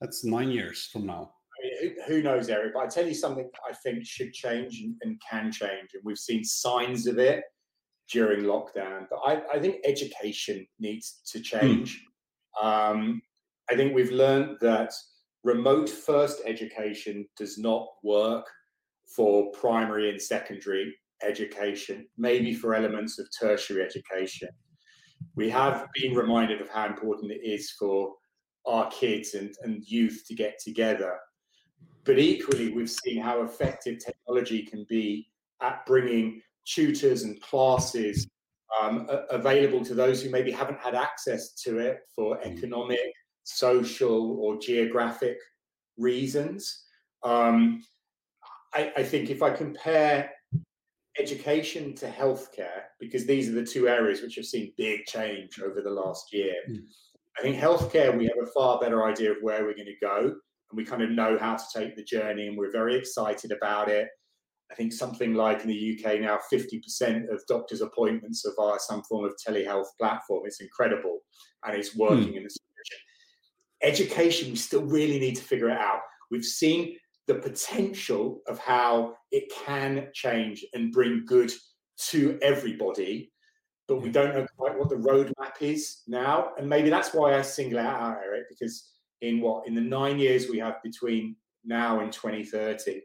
that's 0.01 0.23
nine 0.23 0.49
years 0.49 0.89
from 0.91 1.05
now 1.05 1.31
I 1.57 1.85
mean, 1.85 1.95
who 2.07 2.21
knows 2.21 2.49
eric 2.49 2.73
but 2.73 2.83
i 2.83 2.87
tell 2.87 3.07
you 3.07 3.15
something 3.15 3.49
i 3.67 3.73
think 3.73 4.05
should 4.05 4.33
change 4.33 4.81
and, 4.81 4.95
and, 5.01 5.21
can 5.29 5.51
change 5.51 5.89
and 5.93 6.03
we've 6.03 6.17
seen 6.17 6.43
signs 6.43 7.07
of 7.07 7.17
it 7.17 7.43
during 8.11 8.43
lockdown 8.43 9.07
but 9.09 9.19
i, 9.25 9.41
I 9.53 9.59
think 9.59 9.77
education 9.85 10.67
needs 10.79 11.21
to 11.31 11.39
hmm. 11.39 11.43
change 11.43 12.05
mm. 12.61 12.91
um, 12.91 13.21
i 13.69 13.75
think 13.75 13.93
we've 13.93 14.11
learned 14.11 14.57
that 14.61 14.91
remote 15.43 15.89
first 15.89 16.41
education 16.45 17.27
does 17.37 17.57
not 17.57 17.87
work 18.03 18.45
for 19.15 19.51
primary 19.51 20.09
and 20.09 20.21
secondary 20.21 20.95
education, 21.21 22.07
maybe 22.17 22.53
for 22.53 22.73
elements 22.75 23.19
of 23.19 23.27
tertiary 23.37 23.83
education. 23.83 24.49
We 25.35 25.49
have 25.49 25.87
been 25.93 26.15
reminded 26.15 26.61
of 26.61 26.69
how 26.69 26.85
important 26.85 27.31
it 27.31 27.41
is 27.43 27.71
for 27.71 28.13
our 28.65 28.89
kids 28.91 29.33
and, 29.33 29.53
and 29.63 29.83
youth 29.85 30.23
to 30.27 30.35
get 30.35 30.59
together. 30.59 31.17
But 32.05 32.19
equally, 32.19 32.71
we've 32.71 32.89
seen 32.89 33.21
how 33.21 33.43
effective 33.43 33.99
technology 33.99 34.63
can 34.63 34.85
be 34.89 35.29
at 35.61 35.85
bringing 35.85 36.41
tutors 36.65 37.23
and 37.23 37.41
classes 37.41 38.27
um, 38.81 39.07
available 39.29 39.85
to 39.85 39.93
those 39.93 40.21
who 40.21 40.29
maybe 40.29 40.51
haven't 40.51 40.79
had 40.79 40.95
access 40.95 41.53
to 41.63 41.77
it 41.77 41.99
for 42.15 42.37
mm. 42.37 42.45
economic 42.45 43.13
social 43.43 44.37
or 44.39 44.57
geographic 44.59 45.37
reasons. 45.97 46.85
Um, 47.23 47.83
I, 48.73 48.91
I, 48.97 49.03
think 49.03 49.29
if 49.29 49.41
I 49.43 49.51
compare 49.51 50.29
education 51.19 51.93
to 51.95 52.07
healthcare, 52.09 52.83
because 52.99 53.25
these 53.25 53.49
are 53.49 53.53
the 53.53 53.65
two 53.65 53.87
areas 53.87 54.21
which 54.21 54.35
have 54.35 54.45
seen 54.45 54.73
big 54.77 55.05
change 55.05 55.59
over 55.59 55.81
the 55.81 55.89
last 55.89 56.33
year, 56.33 56.55
mm. 56.69 56.79
I 57.37 57.41
think 57.41 57.57
healthcare, 57.57 58.15
we 58.15 58.25
have 58.25 58.47
a 58.47 58.51
far 58.51 58.79
better 58.79 59.05
idea 59.05 59.31
of 59.31 59.37
where 59.41 59.63
we're 59.63 59.75
going 59.75 59.85
to 59.85 60.05
go, 60.05 60.19
and 60.19 60.77
we 60.77 60.85
kind 60.85 61.01
of 61.01 61.11
know 61.11 61.37
how 61.37 61.55
to 61.55 61.63
take 61.75 61.95
the 61.95 62.03
journey, 62.03 62.47
and 62.47 62.57
we're 62.57 62.71
very 62.71 62.95
excited 62.95 63.51
about 63.51 63.89
it. 63.89 64.07
I 64.71 64.75
think 64.75 64.91
something 64.91 65.33
like 65.35 65.61
in 65.61 65.67
the 65.67 65.99
UK 65.99 66.19
now, 66.19 66.39
50% 66.51 67.31
of 67.31 67.41
doctors' 67.47 67.81
appointments 67.81 68.45
are 68.45 68.53
via 68.57 68.79
some 68.79 69.03
form 69.03 69.25
of 69.25 69.35
telehealth 69.47 69.87
platform. 69.99 70.43
It's 70.45 70.61
incredible, 70.61 71.19
and 71.65 71.75
it's 71.75 71.95
working 71.95 72.33
mm. 72.33 72.37
in 72.37 72.43
the 72.43 72.49
education, 73.83 74.49
we 74.49 74.55
still 74.55 74.83
really 74.83 75.19
need 75.19 75.35
to 75.35 75.43
figure 75.43 75.69
it 75.69 75.77
out. 75.77 75.99
We've 76.31 76.45
seen 76.45 76.97
the 77.27 77.35
potential 77.35 78.41
of 78.47 78.59
how 78.59 79.15
it 79.31 79.51
can 79.65 80.07
change 80.13 80.65
and 80.73 80.91
bring 80.91 81.25
good 81.25 81.51
to 82.09 82.37
everybody, 82.41 83.31
but 83.87 84.01
we 84.01 84.09
don't 84.09 84.33
know 84.33 84.45
quite 84.57 84.77
what 84.77 84.89
the 84.89 84.95
roadmap 84.95 85.61
is 85.61 86.01
now. 86.07 86.51
And 86.57 86.67
maybe 86.67 86.89
that's 86.89 87.13
why 87.13 87.37
I 87.37 87.41
single 87.41 87.79
out 87.79 88.17
Eric, 88.23 88.45
because 88.49 88.91
in 89.21 89.39
what 89.39 89.67
in 89.67 89.75
the 89.75 89.81
nine 89.81 90.19
years 90.19 90.49
we 90.49 90.59
have 90.59 90.83
between 90.83 91.35
now 91.63 92.01
and 92.01 92.11
2030, 92.11 93.01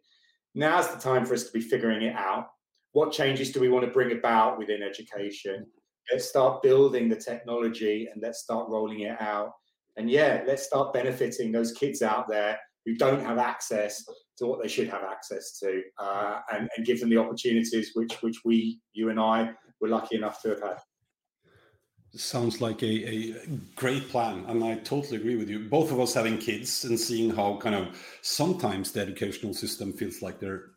now's 0.54 0.92
the 0.92 1.00
time 1.00 1.24
for 1.24 1.34
us 1.34 1.44
to 1.44 1.52
be 1.52 1.60
figuring 1.60 2.02
it 2.02 2.16
out. 2.16 2.48
What 2.92 3.12
changes 3.12 3.52
do 3.52 3.60
we 3.60 3.68
want 3.68 3.84
to 3.84 3.92
bring 3.92 4.12
about 4.12 4.58
within 4.58 4.82
education? 4.82 5.54
Mm-hmm. 5.54 6.12
Let's 6.12 6.28
start 6.28 6.62
building 6.62 7.08
the 7.08 7.16
technology 7.16 8.08
and 8.10 8.22
let's 8.22 8.40
start 8.40 8.68
rolling 8.68 9.00
it 9.00 9.20
out 9.20 9.52
and 9.98 10.08
yeah, 10.08 10.42
let's 10.46 10.62
start 10.62 10.92
benefiting 10.92 11.52
those 11.52 11.72
kids 11.72 12.00
out 12.02 12.28
there 12.28 12.58
who 12.86 12.94
don't 12.94 13.20
have 13.20 13.36
access 13.36 14.04
to 14.38 14.46
what 14.46 14.62
they 14.62 14.68
should 14.68 14.88
have 14.88 15.02
access 15.02 15.58
to, 15.58 15.82
uh, 15.98 16.38
and, 16.52 16.68
and 16.76 16.86
give 16.86 17.00
them 17.00 17.10
the 17.10 17.18
opportunities 17.18 17.90
which 17.94 18.14
which 18.22 18.38
we, 18.44 18.80
you 18.92 19.10
and 19.10 19.20
I, 19.20 19.50
were 19.80 19.88
lucky 19.88 20.16
enough 20.16 20.40
to 20.42 20.50
have 20.50 20.62
had. 20.62 20.78
Sounds 22.14 22.62
like 22.62 22.82
a, 22.82 22.86
a 22.86 23.46
great 23.76 24.08
plan, 24.08 24.44
and 24.48 24.64
I 24.64 24.76
totally 24.76 25.16
agree 25.16 25.36
with 25.36 25.50
you. 25.50 25.68
Both 25.68 25.92
of 25.92 26.00
us 26.00 26.14
having 26.14 26.38
kids 26.38 26.84
and 26.84 26.98
seeing 26.98 27.30
how 27.30 27.58
kind 27.58 27.74
of 27.74 27.98
sometimes 28.22 28.92
the 28.92 29.00
educational 29.00 29.52
system 29.52 29.92
feels 29.92 30.22
like 30.22 30.40
they're 30.40 30.70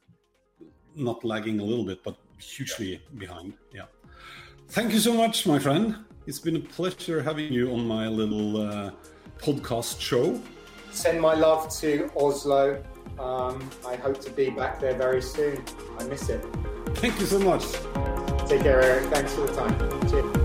not 0.96 1.24
lagging 1.24 1.60
a 1.60 1.64
little 1.64 1.86
bit, 1.86 2.04
but 2.04 2.18
hugely 2.40 2.92
yeah. 2.92 2.98
behind. 3.18 3.54
Yeah. 3.74 3.86
Thank 4.70 4.92
you 4.92 5.00
so 5.00 5.14
much, 5.14 5.48
my 5.48 5.60
friend. 5.60 5.96
It's 6.28 6.40
been 6.40 6.56
a 6.56 6.60
pleasure 6.60 7.22
having 7.24 7.52
you 7.52 7.72
on 7.74 7.88
my 7.88 8.08
little 8.08 8.62
uh, 8.62 8.92
podcast 9.40 10.00
show. 10.00 10.40
Send 10.92 11.20
my 11.20 11.34
love 11.34 11.70
to 11.80 12.12
Oslo. 12.16 12.84
Um, 13.18 13.68
I 13.88 13.96
hope 13.96 14.22
to 14.22 14.30
be 14.30 14.52
back 14.52 14.80
there 14.80 14.94
very 14.94 15.22
soon. 15.22 15.64
I 15.98 16.04
miss 16.04 16.30
it. 16.30 16.46
Thank 16.96 17.20
you 17.20 17.26
so 17.26 17.40
much. 17.40 17.64
Take 18.48 18.62
care, 18.62 18.82
Eric. 18.82 19.10
Thanks 19.10 19.34
for 19.34 19.48
the 19.48 19.56
time. 19.56 20.10
Cheers. 20.10 20.41